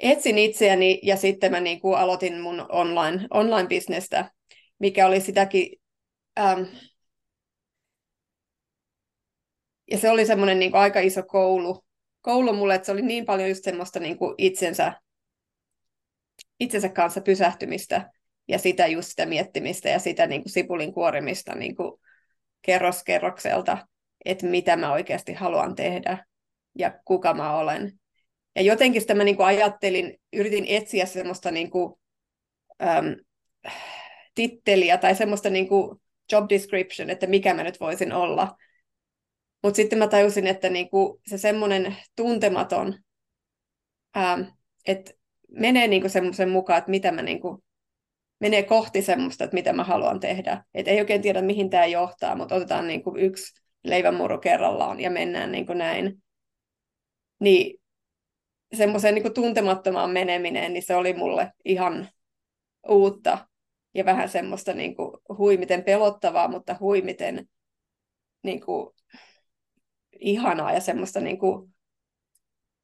[0.00, 4.30] etsin itseäni ja sitten mä niinku aloitin mun online, online-bisnestä,
[4.78, 5.80] mikä oli sitäkin,
[6.38, 6.62] ähm,
[9.90, 11.84] ja se oli semmoinen niinku aika iso koulu,
[12.20, 14.92] koulu mulle, että se oli niin paljon just semmoista niinku itsensä,
[16.60, 18.10] itsensä kanssa pysähtymistä
[18.48, 22.00] ja sitä just sitä miettimistä ja sitä niinku sipulin kuorimista niinku
[22.62, 23.86] kerros kerrokselta,
[24.24, 26.24] että mitä mä oikeasti haluan tehdä
[26.78, 27.92] ja kuka mä olen.
[28.56, 31.94] Ja jotenkin sitä mä niin kuin ajattelin, yritin etsiä semmoista niin kuin,
[32.82, 33.16] äm,
[34.34, 36.00] titteliä tai semmoista niin kuin
[36.32, 38.56] job description, että mikä mä nyt voisin olla.
[39.62, 42.94] Mutta sitten mä tajusin, että niin kuin se semmoinen tuntematon,
[44.16, 44.46] äm,
[44.86, 45.12] että
[45.48, 47.62] menee niin kuin semmoisen mukaan, että mitä mä niin kuin
[48.40, 50.64] menee kohti semmoista, että mitä mä haluan tehdä.
[50.74, 55.10] Et ei oikein tiedä, mihin tämä johtaa, mutta otetaan niin kuin yksi leivänmuru kerrallaan ja
[55.10, 56.22] mennään niin kuin näin.
[57.40, 57.80] Niin
[58.74, 62.08] semmoiseen niin tuntemattomaan meneminen, niin se oli mulle ihan
[62.88, 63.38] uutta
[63.94, 67.48] ja vähän semmoista niin kuin huimiten pelottavaa, mutta huimiten
[68.42, 68.94] niin kuin
[70.20, 71.74] ihanaa ja semmoista niin kuin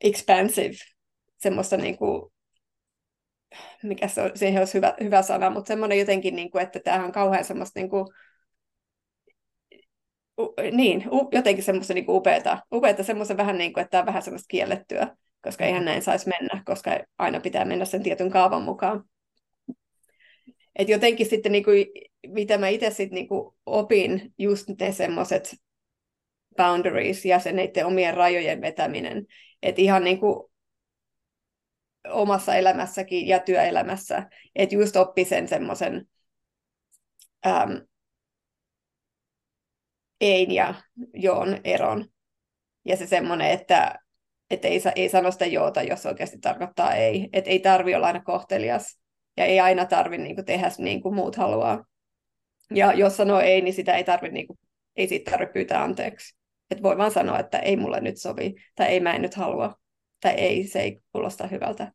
[0.01, 0.77] expansive,
[1.39, 2.33] semmoista niin kuin
[3.83, 7.07] mikä se on, siihen olisi hyvä, hyvä sana, mutta semmoinen jotenkin, niin kuin, että tämähän
[7.07, 8.07] on kauhean semmoista niin kuin,
[10.73, 14.49] niin, jotenkin semmoista niin upeata, upeata semmoista vähän niin kuin, että tämä on vähän semmoista
[14.49, 19.05] kiellettyä, koska eihän näin saisi mennä, koska aina pitää mennä sen tietyn kaavan mukaan.
[20.81, 21.87] Et jotenkin sitten, niin kuin,
[22.27, 25.57] mitä mä itse sitten niin kuin opin, just ne semmoiset
[26.57, 29.27] boundaries ja se niiden omien rajojen vetäminen.
[29.63, 30.51] Että ihan niin kuin
[32.09, 36.09] omassa elämässäkin ja työelämässä, että just oppi sen semmoisen
[37.47, 37.87] äm,
[40.21, 40.75] ein ja
[41.15, 42.09] joon eron.
[42.85, 43.99] Ja se semmoinen, että,
[44.51, 47.29] että ei, ei sano sitä joota, jos oikeasti tarkoittaa ei.
[47.33, 49.00] Että ei tarvi olla aina kohtelias
[49.37, 51.85] ja ei aina tarvi niin tehdä niin kuin muut haluaa.
[52.75, 54.59] Ja jos sanoo ei, niin sitä ei tarvi, niin kuin,
[54.97, 56.37] ei siitä tarvitse pyytää anteeksi.
[56.71, 59.75] Että voi vaan sanoa, että ei mulle nyt sovi, tai ei mä en nyt halua,
[60.21, 61.93] tai ei, se ei kuulosta hyvältä.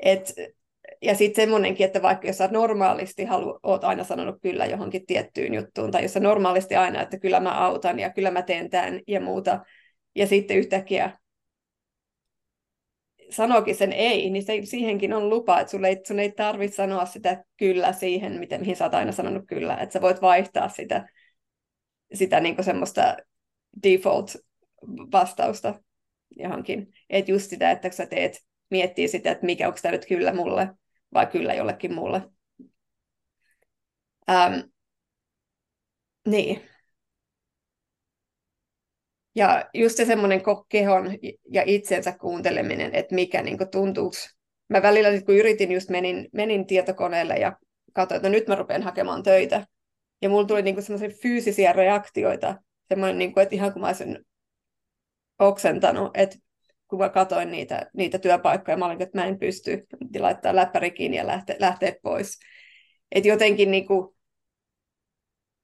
[0.00, 0.34] Et,
[1.02, 5.54] ja sitten semmoinenkin, että vaikka jos sä normaalisti halu, oot aina sanonut kyllä johonkin tiettyyn
[5.54, 9.00] juttuun, tai jos sä normaalisti aina, että kyllä mä autan ja kyllä mä teen tämän
[9.06, 9.60] ja muuta,
[10.14, 11.18] ja sitten yhtäkkiä
[13.30, 17.04] sanoikin sen ei, niin se, siihenkin on lupa, että sun ei, sun ei tarvitse sanoa
[17.06, 21.08] sitä kyllä siihen, miten, mihin sä oot aina sanonut kyllä, että sä voit vaihtaa sitä,
[22.14, 23.16] sitä niin semmoista
[23.82, 25.74] default-vastausta
[26.36, 26.92] johonkin.
[27.10, 30.68] Että just sitä, että sä teet miettii sitä, että mikä onko tämä nyt kyllä mulle
[31.14, 32.22] vai kyllä jollekin muulle.
[34.30, 34.60] Ähm,
[36.26, 36.62] niin.
[39.38, 41.10] Ja just se semmoinen kehon
[41.52, 44.12] ja itsensä kuunteleminen, että mikä niin tuntuu.
[44.68, 47.56] Mä välillä, kun yritin, just menin, menin tietokoneelle ja
[47.92, 49.66] katsoin, että no nyt mä rupean hakemaan töitä.
[50.22, 52.54] Ja mulla tuli niin semmoisia fyysisiä reaktioita,
[52.88, 54.18] semmoinen, niin kuin, että ihan kuin mä olisin
[55.38, 56.36] oksentanut, että
[56.88, 59.86] kun mä katsoin niitä, niitä työpaikkoja, mä olin, että mä en pysty
[60.18, 62.38] laittaa läppäri kiinni ja lähteä, lähteä pois.
[63.12, 64.17] Et jotenkin niin kuin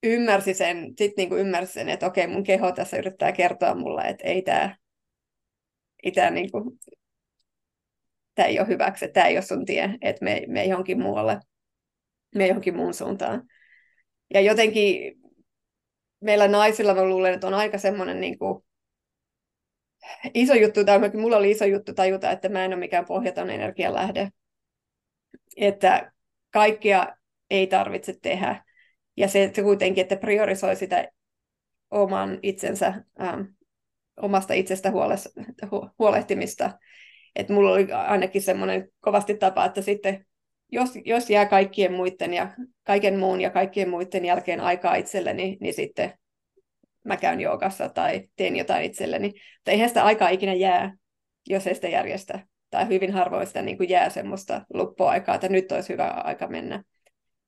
[0.04, 4.02] ymmärsi sen, sit niin kuin ymmärsi sen, että okei, mun keho tässä yrittää kertoa mulle,
[4.02, 4.76] että ei tämä
[6.04, 6.78] ei tää niin kuin,
[8.34, 11.40] tää ei ole hyväksi, tämä ei ole sun tie, että me, me johonkin muualle,
[12.34, 13.42] me johonkin muun suuntaan.
[14.34, 15.14] Ja jotenkin
[16.20, 18.64] meillä naisilla mä luulen, että on aika semmoinen niin kuin,
[20.34, 24.30] iso juttu, tai mulla oli iso juttu tajuta, että mä en ole mikään pohjaton energialähde.
[25.56, 26.12] Että
[26.50, 27.16] kaikkia
[27.50, 28.63] ei tarvitse tehdä.
[29.16, 31.08] Ja se, se kuitenkin, että priorisoi sitä
[31.90, 33.40] oman itsensä, ähm,
[34.16, 35.34] omasta itsestä huoles,
[35.70, 36.78] hu, huolehtimista.
[37.36, 40.26] Että mulla oli ainakin semmoinen kovasti tapa, että sitten
[40.72, 42.52] jos, jos jää kaikkien muiden ja
[42.84, 46.12] kaiken muun ja kaikkien muiden jälkeen aikaa itselleni, niin sitten
[47.04, 49.26] mä käyn joogassa tai teen jotain itselleni.
[49.28, 50.96] Mutta eihän sitä aikaa ikinä jää,
[51.48, 52.46] jos ei sitä järjestä.
[52.70, 56.84] Tai hyvin harvoin sitä niin kuin jää semmoista luppuaikaa, että nyt olisi hyvä aika mennä.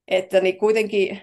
[0.08, 1.20] Että niin kuitenkin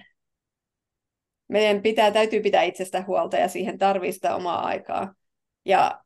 [1.54, 5.14] meidän pitää, täytyy pitää itsestä huolta ja siihen tarvii sitä omaa aikaa.
[5.66, 6.02] Ja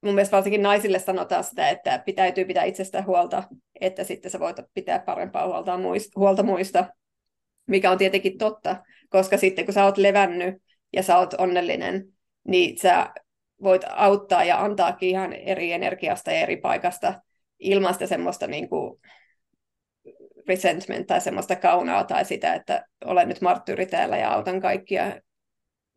[0.00, 3.42] mun mielestä varsinkin naisille sanotaan sitä, että pitäytyy pitää itsestä huolta,
[3.80, 6.86] että sitten sä voit pitää parempaa huolta muista, huolta muista,
[7.66, 8.76] mikä on tietenkin totta,
[9.08, 10.62] koska sitten kun sä oot levännyt
[10.92, 12.04] ja sä oot onnellinen,
[12.48, 13.10] niin sä
[13.62, 17.22] voit auttaa ja antaakin ihan eri energiasta ja eri paikasta
[17.58, 18.97] ilman sitä semmoista niin kuin
[20.48, 25.20] resentment tai semmoista kaunaa tai sitä, että olen nyt marttyyri täällä ja autan kaikkia,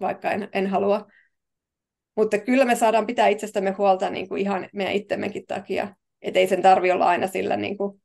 [0.02, 1.08] vaikka en, en halua.
[2.16, 5.96] Mutta kyllä me saadaan pitää itsestämme huolta niin kuin ihan meidän itsemmekin takia.
[6.22, 8.02] Että ei sen tarvi olla aina sillä niin kuin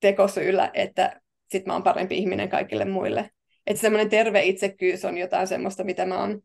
[0.00, 3.30] tekosyyllä, että sit mä oon parempi ihminen kaikille muille.
[3.66, 6.42] Että semmoinen terve itsekkyys on jotain semmoista, mitä mä oon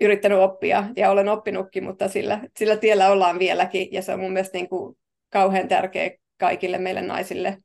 [0.00, 4.32] yrittänyt oppia ja olen oppinutkin, mutta sillä, sillä tiellä ollaan vieläkin ja se on mun
[4.32, 4.96] mielestä niin kuin
[5.30, 6.10] kauhean tärkeä
[6.40, 7.58] kaikille meille naisille.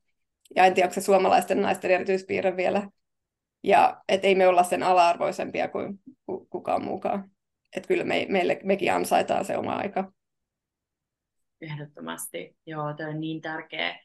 [0.56, 2.90] Ja en tiedä, onko se suomalaisten naisten erityispiirre vielä.
[3.64, 6.00] Ja et ei me olla sen ala-arvoisempia kuin
[6.50, 7.32] kukaan muukaan.
[7.76, 10.12] Että kyllä me, meille, mekin ansaitaan se oma aika.
[11.62, 12.58] Ehdottomasti.
[12.66, 14.00] Joo, tämä on niin tärkeä,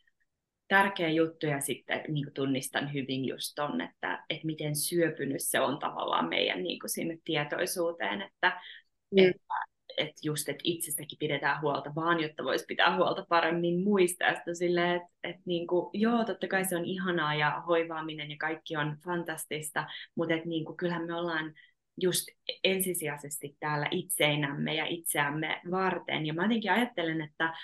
[0.68, 5.78] tärkeä juttu ja sitten niin tunnistan hyvin just ton, että, että miten syöpynyt se on
[5.78, 8.60] tavallaan meidän niin kuin sinne tietoisuuteen, että,
[9.10, 9.18] mm.
[9.18, 9.54] että,
[10.00, 14.28] että just, että itsestäkin pidetään huolta, vaan jotta voisi pitää huolta paremmin muista.
[14.28, 14.50] Että,
[15.24, 20.34] että niin joo, totta kai se on ihanaa ja hoivaaminen ja kaikki on fantastista, mutta
[20.34, 21.54] että niin kuin, kyllähän me ollaan
[22.02, 22.28] just
[22.64, 26.26] ensisijaisesti täällä itseinämme ja itseämme varten.
[26.26, 27.54] Ja mä jotenkin ajattelen, että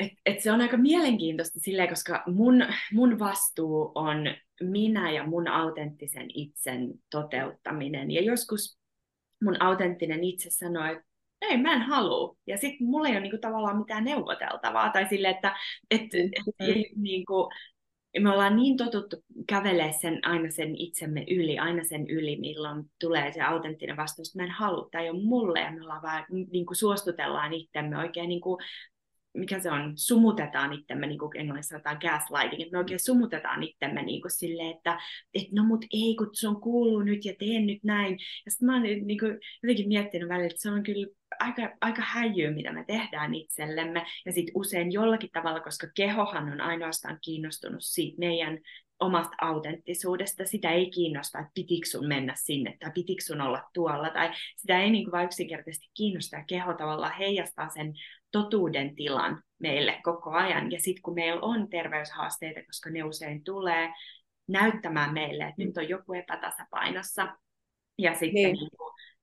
[0.00, 4.18] et, et se on aika mielenkiintoista silleen, koska mun, mun vastuu on
[4.62, 8.10] minä ja mun autenttisen itsen toteuttaminen.
[8.10, 8.81] Ja joskus
[9.42, 11.04] mun autenttinen itse sanoo, että
[11.42, 12.36] ei, mä en halua.
[12.46, 14.90] Ja sitten mulla ei ole niinku tavallaan mitään neuvoteltavaa.
[14.90, 15.56] Tai sille, että
[15.90, 17.48] et, et, et, niinku,
[18.20, 19.16] me ollaan niin totuttu
[19.48, 24.38] kävelee sen aina sen itsemme yli, aina sen yli, milloin tulee se autenttinen vastaus, että
[24.38, 27.98] mä en halua, tämä ei ole mulle, ja me ollaan vaan niin kuin suostutellaan itsemme
[27.98, 28.58] oikein niin kuin
[29.34, 34.02] mikä se on, sumutetaan itsemme, niin kuin englannissa sanotaan gaslighting, että me oikein sumutetaan itsemme
[34.02, 35.00] niin kuin silleen, että
[35.34, 38.18] et, no mut ei, kun se on kuuluu nyt ja teen nyt näin.
[38.44, 41.06] Ja sitten mä oon niin kuin, jotenkin miettinyt välillä, että se on kyllä
[41.40, 44.06] aika, aika häijyä, mitä me tehdään itsellemme.
[44.26, 48.58] Ja sitten usein jollakin tavalla, koska kehohan on ainoastaan kiinnostunut siitä meidän
[49.00, 54.10] omasta autenttisuudesta, sitä ei kiinnosta, että pitikö sun mennä sinne tai pitikö sun olla tuolla,
[54.10, 57.92] tai sitä ei niin kuin vain yksinkertaisesti kiinnosta, ja keho tavallaan heijastaa sen
[58.32, 60.72] totuuden tilan meille koko ajan.
[60.72, 63.92] Ja sitten kun meillä on terveyshaasteita, koska ne usein tulee
[64.48, 67.36] näyttämään meille, että nyt on joku epätasapainossa,
[67.98, 68.56] ja sitten niin.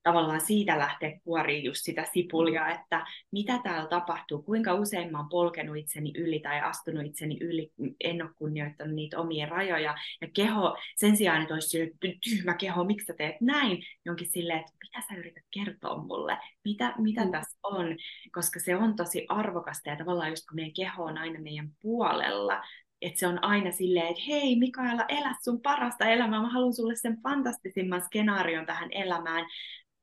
[0.04, 5.30] Tavallaan siitä lähteä kuoriin just sitä sipulia, että mitä täällä tapahtuu, kuinka usein mä oon
[5.30, 7.72] polkenut itseni yli tai astunut itseni yli,
[8.04, 11.97] en ole kunnioittanut niitä omia rajoja, ja keho, sen sijaan, että olisi
[12.30, 16.93] tyhmä keho, miksi sä teet näin, jonkin silleen, että mitä sä yrität kertoa mulle, mitä,
[16.97, 17.32] mitä mm.
[17.32, 17.97] tässä on,
[18.32, 22.62] koska se on tosi arvokasta, ja tavallaan just kun meidän keho on aina meidän puolella,
[23.02, 26.95] että se on aina silleen, että hei Mikaela, elä sun parasta elämää, mä haluan sulle
[26.95, 29.45] sen fantastisimman skenaarion tähän elämään,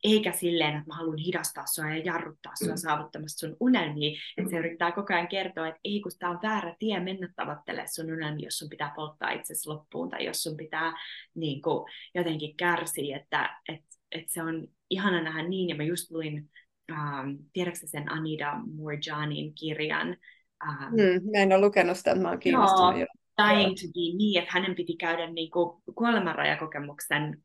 [0.04, 2.76] eikä silleen, että mä haluan hidastaa sua ja jarruttaa sua mm.
[2.76, 6.76] saavuttamasta sun unelmia, että se yrittää koko ajan kertoa, että ei kun tämä on väärä
[6.78, 10.92] tie mennä tavoittelemaan sun unelmia, jos sun pitää polttaa itsesi loppuun tai jos sun pitää
[11.34, 16.10] niin kuin, jotenkin kärsiä, että et, et se on ihana nähdä niin, ja mä just
[16.10, 16.50] luin,
[16.92, 20.16] ähm, tiedätkö sen Anida Morjanin kirjan,
[20.64, 23.06] Ähm, mm, mä en ole lukenut sitä, mä oon kiinnostunut jo.
[23.38, 27.42] Dying to be niin, että hänen piti käydä niin kuin kuolemanrajakokemuksen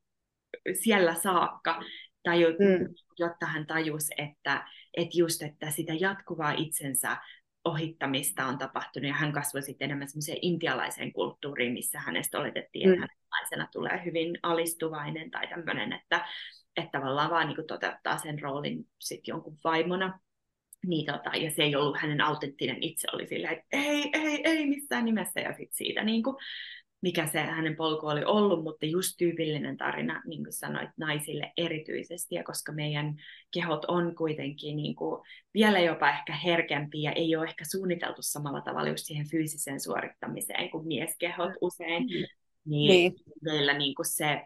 [0.74, 1.82] siellä saakka,
[2.24, 2.93] taju, mm.
[3.19, 4.67] jotta hän tajusi, että,
[4.97, 7.17] että just, että sitä jatkuvaa itsensä
[7.65, 12.93] ohittamista on tapahtunut, ja hän kasvoi sitten enemmän semmoiseen intialaiseen kulttuuriin, missä hänestä oletettiin, mm.
[12.93, 16.28] että hän naisena tulee hyvin alistuvainen tai tämmöinen, että,
[16.78, 20.19] että tavallaan vaan niin toteuttaa sen roolin sitten jonkun vaimona.
[20.88, 24.65] Niin tota, ja se ei ollut hänen autenttinen itse, oli silleen, että ei, ei, ei
[24.65, 26.36] missään nimessä, ja sitten siitä niin kuin,
[27.02, 32.36] mikä se hänen polku oli ollut, mutta just tyypillinen tarina, niin kuin sanoit, naisille erityisesti,
[32.36, 33.16] ja koska meidän
[33.54, 35.22] kehot on kuitenkin niin kuin
[35.54, 40.70] vielä jopa ehkä herkempiä, ja ei ole ehkä suunniteltu samalla tavalla just siihen fyysiseen suorittamiseen
[40.70, 42.10] kuin mieskehot usein, mm.
[42.66, 43.14] niin, niin.
[43.41, 44.41] meillä niin kuin se,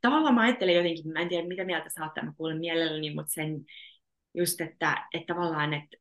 [0.00, 3.32] tavallaan mä ajattelen jotenkin, mä en tiedä mitä mieltä sä oot, mä kuulen mielelläni, mutta
[3.32, 3.64] sen
[4.34, 5.96] just, että, että tavallaan, että,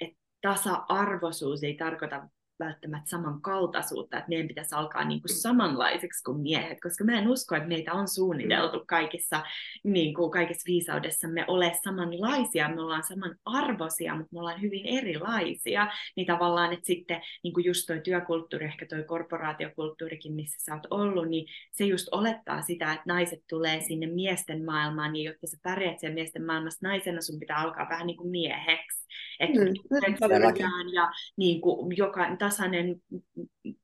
[0.00, 2.28] että tasa-arvoisuus ei tarkoita
[2.58, 7.54] välttämättä samankaltaisuutta, että meidän pitäisi alkaa niin kuin samanlaiseksi kuin miehet, koska mä en usko,
[7.54, 9.42] että meitä on suunniteltu kaikissa,
[9.84, 16.26] niin kuin kaikissa viisaudessamme ole samanlaisia, me ollaan samanarvoisia, mutta me ollaan hyvin erilaisia, niin
[16.26, 21.28] tavallaan, että sitten niin kuin just toi työkulttuuri, ehkä toi korporaatiokulttuurikin, missä sä oot ollut,
[21.28, 26.00] niin se just olettaa sitä, että naiset tulee sinne miesten maailmaan, niin jotta sä pärjät
[26.00, 29.03] siellä miesten maailmassa naisena, sun pitää alkaa vähän niin kuin mieheksi,
[29.40, 32.96] että mm, ja niin kuin joka, tasainen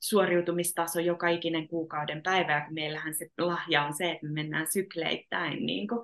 [0.01, 5.67] suoriutumistaso joka ikinen kuukauden päivä, ja meillähän se lahja on se, että me mennään sykleittäin
[5.67, 6.01] niin kuin,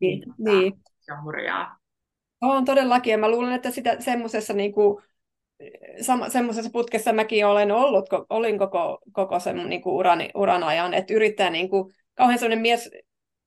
[0.00, 0.58] niin, niin.
[0.60, 0.72] niin.
[1.00, 1.76] Se on hurjaa.
[2.40, 5.02] On todellakin, ja mä luulen, että sitä semmoisessa niin kuin,
[6.28, 11.14] semmoisessa putkessa mäkin olen ollut, olin koko, koko sen niin kuin urani, uran ajan, että
[11.14, 12.90] yrittää niin kuin, kauhean semmoinen mies,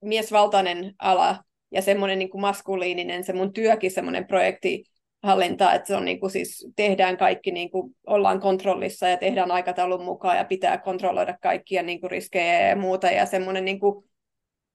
[0.01, 4.83] miesvaltainen ala ja semmoinen niin kuin maskuliininen, se mun työkin semmoinen projekti,
[5.23, 9.51] hallintaa, että se on niin kuin siis, tehdään kaikki, niin kuin ollaan kontrollissa ja tehdään
[9.51, 13.07] aikataulun mukaan ja pitää kontrolloida kaikkia niin kuin riskejä ja muuta.
[13.07, 14.05] Ja semmoinen niin kuin,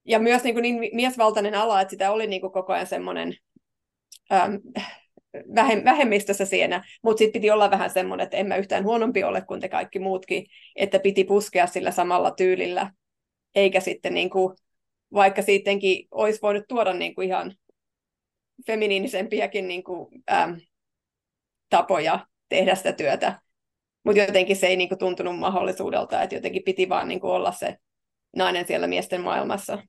[0.05, 3.34] ja myös niin, kuin niin miesvaltainen ala, että sitä oli niin kuin koko ajan semmoinen
[4.32, 4.61] äm,
[5.84, 9.61] vähemmistössä siinä, mutta sitten piti olla vähän semmoinen, että en mä yhtään huonompi ole kuin
[9.61, 10.46] te kaikki muutkin,
[10.76, 12.90] että piti puskea sillä samalla tyylillä,
[13.55, 14.57] eikä sitten niin kuin,
[15.12, 17.55] vaikka sittenkin olisi voinut tuoda niin kuin ihan
[18.66, 20.52] feminiinisempiäkin niin kuin, ähm,
[21.70, 23.40] tapoja tehdä sitä työtä.
[24.04, 27.52] Mutta jotenkin se ei niin kuin, tuntunut mahdollisuudelta, että jotenkin piti vaan niin kuin, olla
[27.52, 27.76] se
[28.36, 29.82] nainen siellä miesten maailmassa.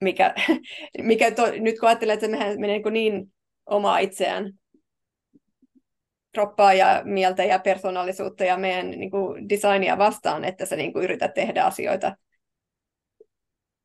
[0.00, 0.34] Mikä,
[1.02, 3.32] mikä to, nyt kun ajattelee, että se menee niin, niin
[3.66, 4.52] omaa itseään,
[6.34, 11.04] kroppaa ja mieltä ja persoonallisuutta ja meidän niin kuin, designia vastaan, että sä niin kuin,
[11.04, 12.16] yrität tehdä asioita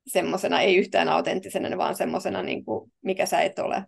[0.08, 3.84] semmoisena, ei yhtään autenttisena, vaan semmoisena, niin kuin, mikä sä et ole.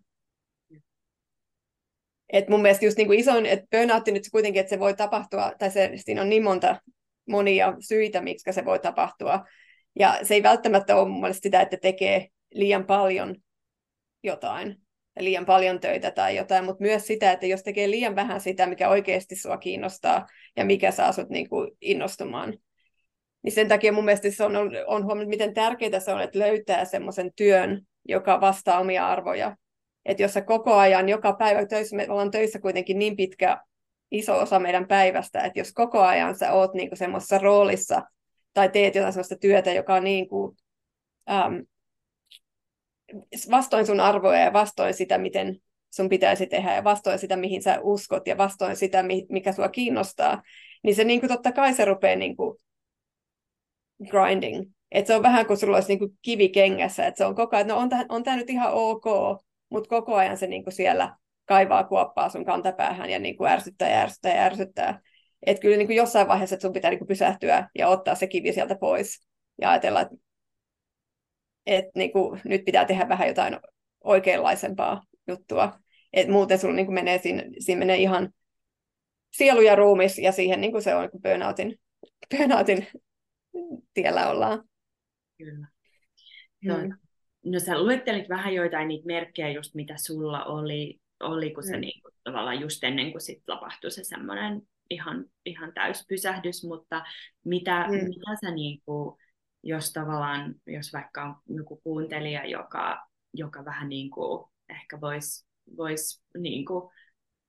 [2.30, 5.51] Et mun mielestä just niin kuin isoin, että burnout nyt kuitenkin, että se voi tapahtua,
[5.59, 6.82] tai se, siinä on niin monta
[7.30, 9.45] monia syitä, miksi se voi tapahtua.
[9.99, 13.36] Ja se ei välttämättä ole mun mielestä sitä, että tekee liian paljon
[14.24, 14.78] jotain,
[15.20, 18.89] liian paljon töitä tai jotain, mutta myös sitä, että jos tekee liian vähän sitä, mikä
[18.89, 22.53] oikeasti sua kiinnostaa ja mikä saa sut niin kuin innostumaan,
[23.44, 24.56] niin sen takia mun mielestä se on,
[24.88, 29.58] on huomannut, miten tärkeää se on, että löytää semmoisen työn, joka vastaa omia arvoja.
[30.06, 33.58] Että jos sä koko ajan, joka päivä töissä, me ollaan töissä kuitenkin niin pitkä
[34.12, 38.02] iso osa meidän päivästä, että jos koko ajan sä oot niinku semmoisessa roolissa
[38.54, 40.56] tai teet jotain sellaista työtä, joka on niinku,
[41.32, 41.66] äm,
[43.52, 45.58] vastoin sun arvoja ja vastoin sitä, miten
[45.89, 50.41] sun pitäisi tehdä ja vastoin sitä, mihin sä uskot ja vastoin sitä, mikä sua kiinnostaa,
[50.84, 52.60] niin se niinku, totta kai se rupeaa niinku,
[54.10, 54.72] grinding.
[54.91, 57.68] Että se on vähän kuin sulla olisi niinku kivi kengässä, että se on koko ajan,
[57.68, 59.06] no on tämä on nyt ihan ok,
[59.70, 64.36] mutta koko ajan se niinku siellä kaivaa kuoppaa sun kantapäähän ja niinku ärsyttää ja ärsyttää
[64.36, 65.01] ja ärsyttää.
[65.45, 69.28] Että kyllä niinku jossain vaiheessa sun pitää niinku pysähtyä ja ottaa se kivi sieltä pois
[69.62, 70.16] ja ajatella, että
[71.66, 73.60] et niinku, nyt pitää tehdä vähän jotain
[74.04, 75.80] oikeanlaisempaa juttua.
[76.14, 78.34] Et muuten sulla niinku menee siinä, siinä menee ihan
[79.32, 81.80] sielu ja ruumis ja siihen niinku se on niinku burnoutin,
[82.38, 82.88] burnoutin
[83.93, 84.64] tiellä ollaan.
[85.38, 85.68] Kyllä.
[86.64, 86.89] No, mm.
[87.45, 91.82] no sä luettelit vähän joitain niitä merkkejä just mitä sulla oli, oli kun se mm.
[91.82, 97.04] niinku, tavallaan just ennen kuin sit tapahtui se semmoinen ihan, ihan täyspysähdys, mutta
[97.45, 97.93] mitä, mm.
[97.93, 99.18] mitä sä niinku,
[99.64, 105.47] jos tavallaan, jos vaikka on joku kuuntelija, joka, joka vähän niin kuin ehkä voisi
[105.78, 106.91] vois, niin kuin,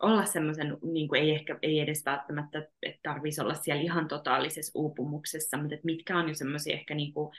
[0.02, 4.78] olla semmoisen, niin kuin ei ehkä ei edes välttämättä että tarvitsisi olla siellä ihan totaalisessa
[4.78, 7.34] uupumuksessa, mutta että mitkä on jo semmoisia ehkä niin kuin,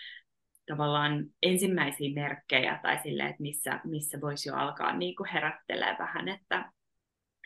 [0.66, 6.28] tavallaan ensimmäisiä merkkejä tai silleen, että missä, missä voisi jo alkaa niin kuin herättelee vähän,
[6.28, 6.72] että,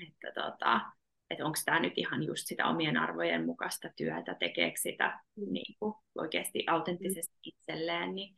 [0.07, 0.81] että, tota,
[1.29, 5.93] että onko tämä nyt ihan just sitä omien arvojen mukaista työtä, tekeekö sitä niin kuin
[6.15, 8.35] oikeasti autenttisesti itselleen, niin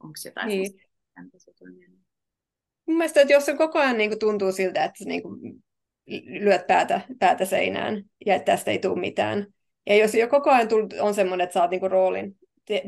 [0.00, 0.72] onko jotain niin.
[2.86, 5.64] Mun mielestä, että jos se koko ajan niin kuin tuntuu siltä, että se niin kuin
[6.06, 9.46] lyöt päätä, päätä seinään ja että tästä ei tule mitään.
[9.86, 10.68] Ja jos jo koko ajan
[11.00, 12.36] on semmoinen, että saat niinku roolin,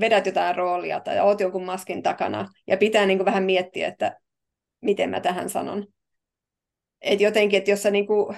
[0.00, 4.20] vedät jotain roolia tai oot jonkun maskin takana ja pitää niinku vähän miettiä, että
[4.80, 5.86] miten mä tähän sanon.
[7.00, 8.34] Et jotenkin, että jos sä niinku,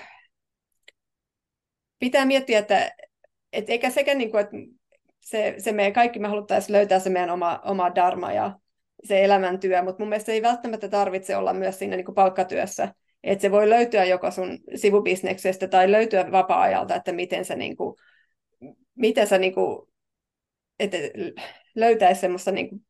[1.99, 2.91] pitää miettiä, että
[3.53, 4.57] et eikä sekä niinku, että
[5.21, 8.59] se, se meidän kaikki me haluttaisiin löytää se meidän oma, oma dharma ja
[9.05, 13.51] se elämäntyö, mutta mun mielestä ei välttämättä tarvitse olla myös siinä niinku palkkatyössä että se
[13.51, 17.97] voi löytyä joko sun sivubisneksestä tai löytyä vapaa-ajalta, että miten sä, niinku,
[18.95, 19.89] miten sä niinku,
[20.79, 20.97] että
[21.75, 22.81] löytäisi semmoista niinku,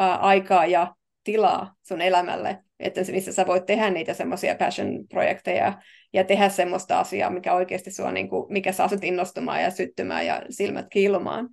[0.00, 0.94] ä, aikaa ja
[1.24, 7.30] tilaa sun elämälle, että missä sä voit tehdä niitä semmoisia passion-projekteja ja tehdä semmoista asiaa,
[7.30, 11.48] mikä oikeasti sua, niin kuin, mikä saa sut innostumaan ja syttymään ja silmät kiilumaan.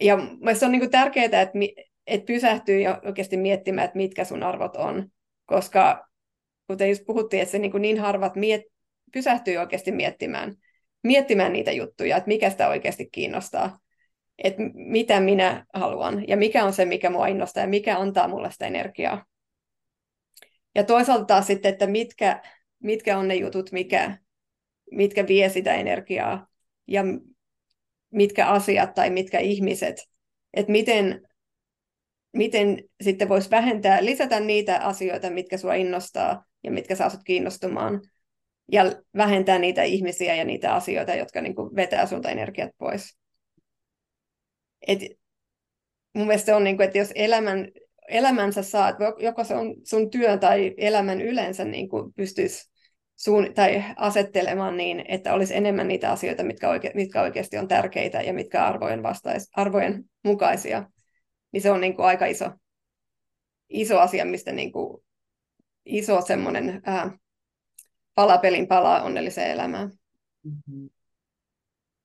[0.00, 0.18] Ja
[0.54, 1.46] se on niin kuin tärkeää, että,
[2.06, 5.08] että pysähtyy ja oikeasti miettimään, että mitkä sun arvot on,
[5.46, 6.09] koska
[6.70, 8.62] kuten just puhuttiin, että se niin, kuin niin harvat miet,
[9.12, 10.54] pysähtyy oikeasti miettimään,
[11.02, 13.78] miettimään niitä juttuja, että mikä sitä oikeasti kiinnostaa,
[14.38, 18.50] että mitä minä haluan ja mikä on se, mikä mua innostaa ja mikä antaa mulle
[18.50, 19.24] sitä energiaa.
[20.74, 22.42] Ja toisaalta taas sitten, että mitkä,
[22.78, 24.18] mitkä on ne jutut, mikä,
[24.90, 26.46] mitkä vie sitä energiaa
[26.86, 27.04] ja
[28.10, 30.08] mitkä asiat tai mitkä ihmiset,
[30.54, 31.28] että miten,
[32.32, 38.00] miten sitten voisi vähentää, lisätä niitä asioita, mitkä sua innostaa ja mitkä saa sut kiinnostumaan
[38.72, 38.84] ja
[39.16, 43.18] vähentää niitä ihmisiä ja niitä asioita, jotka niin kuin vetää sulta energiat pois.
[44.86, 45.00] Et
[46.14, 47.68] mun mielestä se on, niin kuin, että jos elämän,
[48.08, 52.70] elämänsä saat, joko se on sun työ tai elämän yleensä niin kuin pystyisi
[53.16, 58.22] suun, tai asettelemaan niin, että olisi enemmän niitä asioita, mitkä, oike, mitkä oikeasti on tärkeitä
[58.22, 60.90] ja mitkä arvojen, vastais, arvojen mukaisia,
[61.52, 62.50] niin se on niin kuin aika iso,
[63.68, 65.02] iso asia, mistä niin kuin
[65.90, 67.18] iso semmoinen ää,
[68.14, 69.90] palapelin palaa onnelliseen elämään.
[70.44, 70.90] Mm-hmm.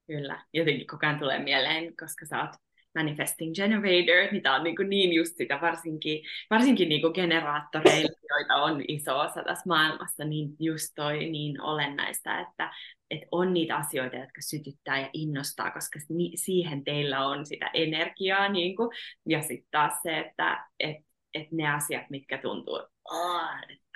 [0.08, 2.52] Kyllä, jotenkin koko ajan tulee mieleen, koska sä oot
[2.96, 8.18] manifesting generator, niin tämä on niin, kuin niin just sitä, varsinkin, varsinkin niin kuin generaattoreilla,
[8.30, 12.74] joita on iso osa tässä maailmassa, niin just toi niin olennaista, että,
[13.12, 16.00] että on niitä asioita, jotka sytyttää ja innostaa, koska
[16.36, 18.90] siihen teillä on sitä energiaa, niin kuin,
[19.30, 20.98] ja sitten taas se, että et,
[21.34, 22.80] et ne asiat, mitkä tuntuu,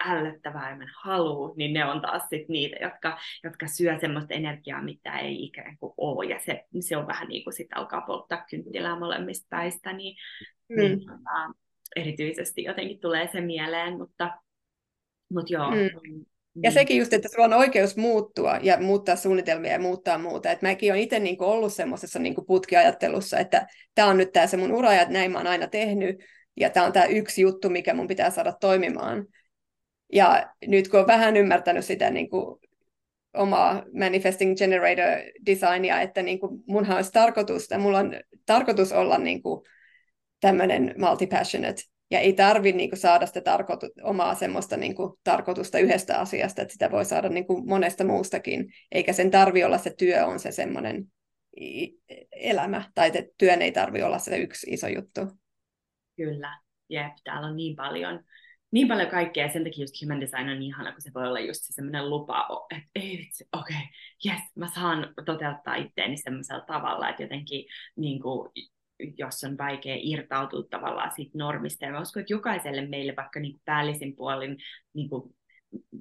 [0.05, 4.83] ällöttävää ja mä haluu, niin ne on taas sit niitä, jotka, jotka syö semmoista energiaa,
[4.83, 6.25] mitä ei ikään kuin ole.
[6.25, 10.17] Ja se, se on vähän niin kuin sit alkaa polttaa kynttilää molemmista päistä, niin,
[10.69, 10.79] mm.
[10.79, 11.53] niin tota,
[11.95, 14.31] erityisesti jotenkin tulee se mieleen, mutta,
[15.33, 15.71] mutta joo.
[15.71, 15.75] Mm.
[15.75, 16.25] Niin.
[16.63, 20.51] Ja sekin just, että sulla on oikeus muuttua ja muuttaa suunnitelmia ja muuttaa muuta.
[20.51, 24.57] Et mäkin olen itse niinku ollut semmoisessa niinku putkiajattelussa, että tämä on nyt tämä se
[24.57, 26.23] mun ura ja näin mä oon aina tehnyt.
[26.59, 29.25] Ja tämä on tämä yksi juttu, mikä mun pitää saada toimimaan.
[30.13, 32.59] Ja nyt kun on vähän ymmärtänyt sitä niin kuin
[33.33, 38.13] omaa Manifesting Generator designia, että niin kuin munhan olisi tarkoitus, että mulla on
[38.45, 39.61] tarkoitus olla niin kuin
[40.41, 41.81] tämmöinen multi-passionate,
[42.11, 46.61] ja ei tarvitse niin kuin saada sitä tarkoitu- omaa semmoista niin kuin tarkoitusta yhdestä asiasta,
[46.61, 50.39] että sitä voi saada niin kuin monesta muustakin, eikä sen tarvi olla se työ on
[50.39, 51.05] se semmoinen
[52.31, 55.21] elämä, tai että työn ei tarvi olla se yksi iso juttu.
[56.19, 56.59] Kyllä,
[56.89, 58.23] jep, täällä on niin paljon
[58.71, 61.27] niin paljon kaikkea, ja sen takia just human design on niin ihana, kun se voi
[61.27, 63.87] olla just se semmoinen lupa, että ei vitsi, okei, okay,
[64.25, 67.65] yes, mä saan toteuttaa itteeni semmoisella tavalla, että jotenkin
[67.95, 68.51] niin kuin,
[69.17, 71.85] jos on vaikea irtautua tavallaan siitä normista.
[71.85, 74.57] Ja mä uskon, että jokaiselle meille vaikka niin kuin päällisin puolin
[74.93, 75.35] niin kuin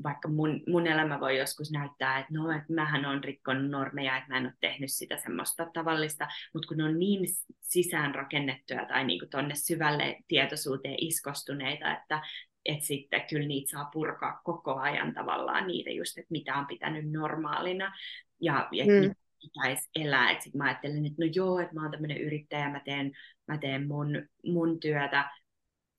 [0.02, 4.28] vaikka mun, mun elämä voi joskus näyttää, että no, että mähän on rikkonut normeja, että
[4.28, 7.26] mä en ole tehnyt sitä semmoista tavallista, mutta kun ne on niin
[7.60, 12.22] sisään rakennettuja tai niin kuin tonne syvälle tietoisuuteen iskostuneita, että
[12.64, 17.10] että sitten kyllä niitä saa purkaa koko ajan tavallaan niitä just, että mitä on pitänyt
[17.10, 17.92] normaalina
[18.40, 19.14] ja, ja mm.
[19.40, 20.30] pitäisi elää.
[20.30, 23.12] Että sitten mä ajattelen, että no joo, että mä oon tämmöinen yrittäjä, mä teen,
[23.46, 25.30] mä teen mun, mun työtä,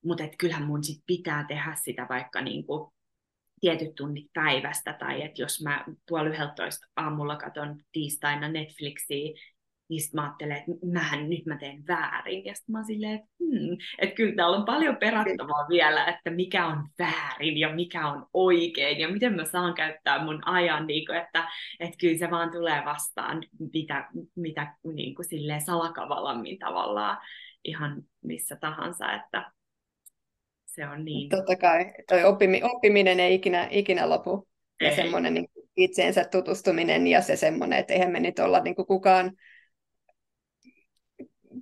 [0.05, 2.91] mutta että kyllähän mun sit pitää tehdä sitä vaikka niin kuin
[3.61, 9.33] tietyt tunnit päivästä, tai että jos mä puoli 11 aamulla katon tiistaina Netflixiä,
[9.89, 12.45] niin mä ajattelen, että mähän nyt mä teen väärin.
[12.45, 16.29] Ja sitten mä oon silleen, että, hmm, että kyllä täällä on paljon perattavaa vielä, että
[16.29, 21.05] mikä on väärin ja mikä on oikein ja miten mä saan käyttää mun ajan, niin
[21.05, 21.49] kuin, että,
[21.79, 23.43] että kyllä se vaan tulee vastaan
[23.73, 27.17] mitä, mitä niin kuin silleen salakavalammin tavallaan
[27.65, 29.51] ihan missä tahansa, että
[30.75, 31.29] se on niin.
[31.29, 34.47] Totta kai, toi oppimi, oppiminen ei ikinä, ikinä lopu.
[34.79, 34.89] Ei.
[34.89, 38.85] Ja semmoinen niin itseensä tutustuminen ja se semmoinen, että eihän me nyt olla niin kuin
[38.85, 39.31] kukaan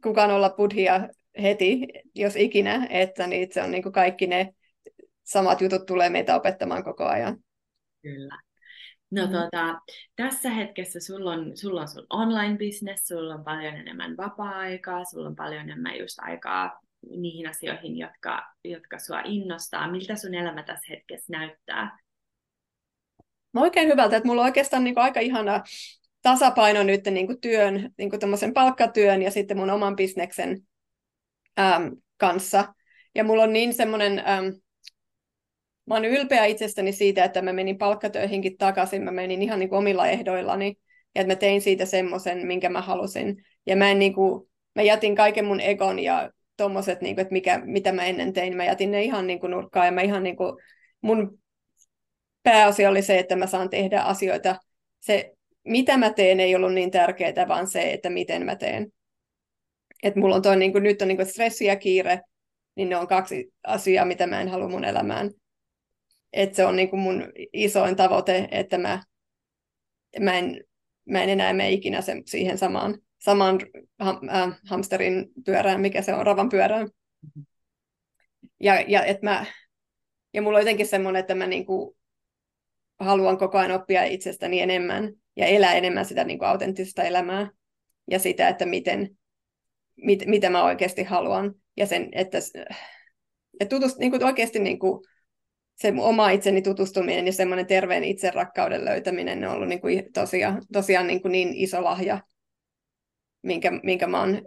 [0.03, 1.09] kukaan olla buddhia
[1.41, 4.53] heti, jos ikinä, että niin se on niin kuin kaikki ne
[5.23, 7.37] samat jutut tulee meitä opettamaan koko ajan.
[8.01, 8.39] Kyllä.
[9.11, 9.81] No tuota,
[10.15, 15.35] tässä hetkessä sulla on, sulla on sun online-business, sulla on paljon enemmän vapaa-aikaa, sulla on
[15.35, 16.79] paljon enemmän just aikaa
[17.09, 19.91] niihin asioihin, jotka, jotka sua innostaa.
[19.91, 21.99] Miltä sun elämä tässä hetkessä näyttää?
[23.53, 25.63] Mä oikein hyvältä, että mulla on oikeastaan niin aika ihana
[26.21, 30.67] tasapaino nyt niin kuin työn, niin kuin palkkatyön ja sitten mun oman bisneksen
[31.59, 32.73] äm, kanssa.
[33.15, 34.23] Ja mulla on niin semmoinen,
[35.85, 39.79] mä oon ylpeä itsestäni siitä, että mä menin palkkatöihinkin takaisin, mä menin ihan niin kuin
[39.79, 40.77] omilla ehdoillani,
[41.15, 43.45] ja että mä tein siitä semmoisen, minkä mä halusin.
[43.65, 47.61] Ja mä, en, niin kuin, mä jätin kaiken mun egon ja tommoset, niin että mikä,
[47.65, 50.37] mitä mä ennen tein, mä jätin ne ihan niin kuin nurkkaan, ja mä ihan niin
[50.37, 50.57] kuin,
[51.01, 51.39] mun
[52.43, 54.55] pääasia oli se, että mä saan tehdä asioita.
[54.99, 55.33] Se,
[55.63, 58.87] mitä mä teen, ei ollut niin tärkeää, vaan se, että miten mä teen.
[60.03, 62.21] Et mulla on toi, niin kuin, nyt on niin kuin stressi ja kiire,
[62.75, 65.31] niin ne on kaksi asiaa, mitä mä en halua mun elämään.
[66.33, 69.03] Et se on niin kuin mun isoin tavoite, että mä,
[70.19, 70.63] mä, en,
[71.05, 73.59] mä en enää mene ikinä siihen samaan, samaan
[73.99, 76.87] ham, äh, hamsterin pyörään, mikä se on, ravan pyörään.
[76.87, 77.45] Mm-hmm.
[78.59, 79.45] Ja, ja, et mä,
[80.33, 81.97] ja mulla on jotenkin semmoinen, että mä niin kuin
[82.99, 87.49] haluan koko ajan oppia itsestäni enemmän ja elää enemmän sitä niin kuin autenttista elämää
[88.11, 89.17] ja sitä, että miten,
[89.95, 91.55] mit, mitä mä oikeasti haluan.
[91.77, 92.37] Ja sen, että,
[93.59, 95.03] että tutust, niin kuin oikeasti niin kuin
[95.75, 101.07] se oma itseni tutustuminen ja semmoinen terveen itserakkauden löytäminen on ollut niin kuin tosiaan, tosiaan
[101.07, 102.21] niin, kuin niin iso lahja,
[103.41, 104.41] minkä, minkä mä oon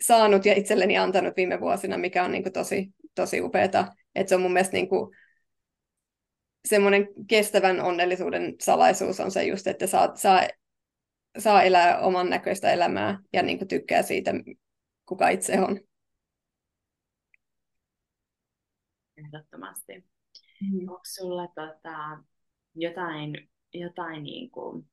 [0.00, 3.86] saanut ja itselleni antanut viime vuosina, mikä on niin kuin tosi, tosi upeata.
[4.14, 5.16] Että se on mun mielestä niin kuin
[6.68, 10.40] semmoinen kestävän onnellisuuden salaisuus on se just, että saa, saa,
[11.38, 14.30] saa elää oman näköistä elämää ja niin kuin tykkää siitä,
[15.06, 15.80] kuka itse on.
[19.16, 20.04] Ehdottomasti.
[20.60, 20.78] Mm.
[20.80, 22.18] Onko sulla tota,
[22.74, 24.86] jotain, jotain niin kuin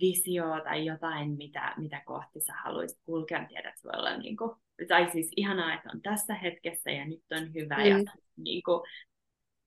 [0.00, 3.44] visioa tai jotain, mitä, mitä kohti sä haluaisit kulkea?
[3.48, 4.50] Tiedät, voi olla niin kuin,
[4.88, 7.84] tai siis ihanaa, että on tässä hetkessä ja nyt on hyvä mm.
[7.84, 8.80] ja niin kuin,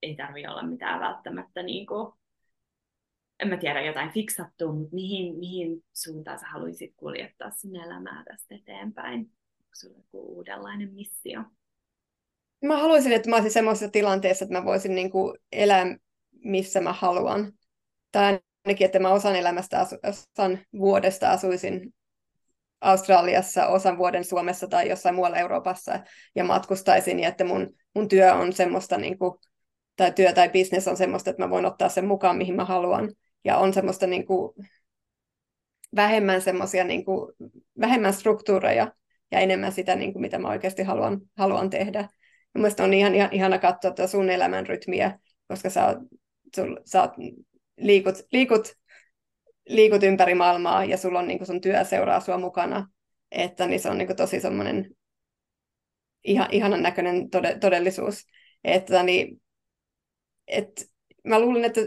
[0.01, 2.13] ei tarvi olla mitään välttämättä niin kuin,
[3.39, 8.55] en mä tiedä, jotain fiksattua, mutta mihin, mihin suuntaan sä haluaisit kuljettaa sun elämää tästä
[8.55, 9.19] eteenpäin?
[9.59, 11.43] Onko sulla joku uudenlainen missio?
[12.65, 15.85] Mä haluaisin, että mä olisin semmoisessa tilanteessa, että mä voisin niin kuin elää
[16.43, 17.53] missä mä haluan.
[18.11, 21.93] Tai ainakin, että mä osan elämästä, asu, osan vuodesta asuisin
[22.81, 25.99] Australiassa, osan vuoden Suomessa tai jossain muualla Euroopassa
[26.35, 29.33] ja matkustaisin, ja että mun, mun työ on semmoista, niin kuin,
[29.95, 33.11] tai työ tai business on semmoista, että mä voin ottaa sen mukaan, mihin mä haluan.
[33.45, 34.53] Ja on semmoista niin kuin,
[35.95, 37.33] vähemmän semmoisia, niin kuin,
[37.79, 38.91] vähemmän struktuureja
[39.31, 42.09] ja enemmän sitä, niin kuin, mitä mä oikeasti haluan, haluan tehdä.
[42.53, 45.97] Mielestäni on ihan, ihan ihana katsoa tuota sun elämän rytmiä, koska sä, oot,
[46.55, 47.11] sul, sä oot,
[47.79, 48.73] liikut, liikut,
[49.67, 52.87] liikut ympäri maailmaa ja sulla on niin sun työ seuraa sua mukana.
[53.31, 54.95] Että niin se on niin tosi semmoinen
[56.23, 58.25] ihan, ihanan näköinen tode, todellisuus.
[58.63, 59.41] Että niin,
[60.47, 60.85] et,
[61.23, 61.81] mä luulen, että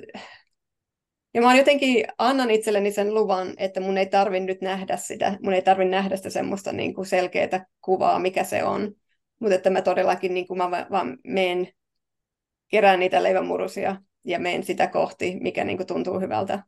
[1.35, 5.53] ja mä jotenkin annan itselleni sen luvan, että mun ei tarvi nyt nähdä sitä, mun
[5.53, 8.95] ei tarvi nähdä sitä semmoista niin selkeää kuvaa, mikä se on,
[9.39, 11.69] mutta että mä todellakin niin mä vaan meen,
[12.69, 16.63] kerään niitä leivämurusia ja meen sitä kohti, mikä niin kuin tuntuu hyvältä.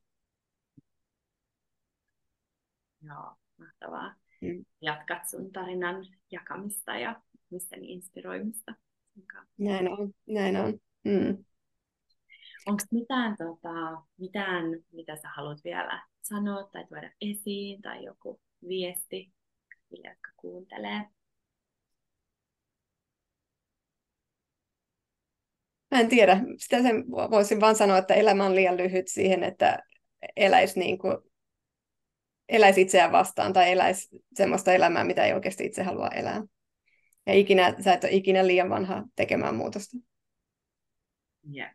[3.03, 4.15] Joo, mahtavaa.
[4.41, 4.65] Mm.
[4.81, 8.75] Jatkat sun tarinan jakamista ja ihmisten inspiroimista.
[9.59, 10.79] Näin on, näin on.
[11.05, 11.45] Mm.
[12.67, 19.33] Onko mitään, tota, mitään, mitä sä haluat vielä sanoa tai tuoda esiin tai joku viesti
[19.91, 21.05] niille, jotka kuuntelee?
[25.95, 26.41] Mä en tiedä.
[26.59, 29.79] Sitä sen voisin vaan sanoa, että elämä on liian lyhyt siihen, että
[30.37, 31.19] eläisi, niin kuin,
[32.49, 36.43] eläisi itseään vastaan tai eläisi semmoista elämää, mitä ei oikeasti itse halua elää.
[37.27, 39.97] Ja ikinä, sä et ole ikinä liian vanha tekemään muutosta.
[41.55, 41.71] Yeah.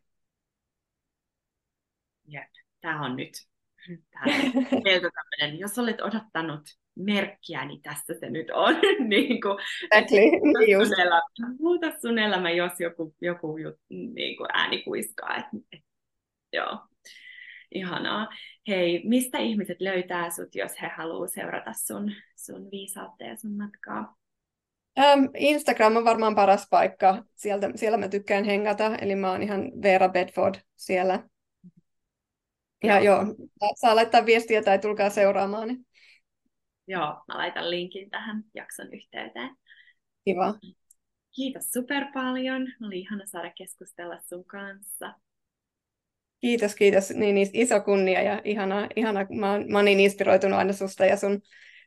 [2.34, 2.48] Yeah.
[2.82, 3.34] Tämä on nyt
[4.84, 8.76] meiltä tämmöinen, jos olet odottanut merkkiä, niin tässä se nyt on.
[9.10, 9.58] niin kuin,
[9.92, 10.20] exactly.
[10.22, 11.22] muuta, sun elämä,
[11.60, 13.56] muuta sun elämä, jos joku, joku
[13.90, 15.38] niin kuin ääni kuiskaa.
[15.38, 15.84] Et, et,
[16.54, 16.78] joo,
[17.72, 18.28] ihanaa.
[18.68, 24.16] Hei, mistä ihmiset löytää sut, jos he haluavat seurata sun, sun viisautta ja sun matkaa?
[25.00, 27.24] Um, Instagram on varmaan paras paikka.
[27.36, 31.24] Sieltä, siellä mä tykkään hengata, eli mä oon ihan Vera Bedford siellä.
[32.84, 33.36] Ja joo, joo
[33.76, 35.70] saa laittaa viestiä tai tulkaa seuraamaan.
[36.90, 39.56] Joo, mä laitan linkin tähän jakson yhteyteen.
[40.26, 40.54] Kiva.
[41.36, 42.68] Kiitos super paljon.
[42.88, 45.14] Oli ihana saada keskustella sun kanssa.
[46.42, 47.10] Kiitos, kiitos.
[47.10, 49.26] Niin, niin iso kunnia ja ihana, ihana.
[49.30, 51.42] Mä, oon, mä oon niin inspiroitunut aina susta ja sun,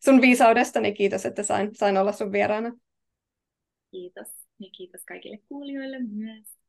[0.04, 2.72] sun viisaudesta, niin kiitos, että sain, sain olla sun vieraana.
[3.90, 4.28] Kiitos.
[4.58, 6.61] Ja kiitos kaikille kuulijoille myös.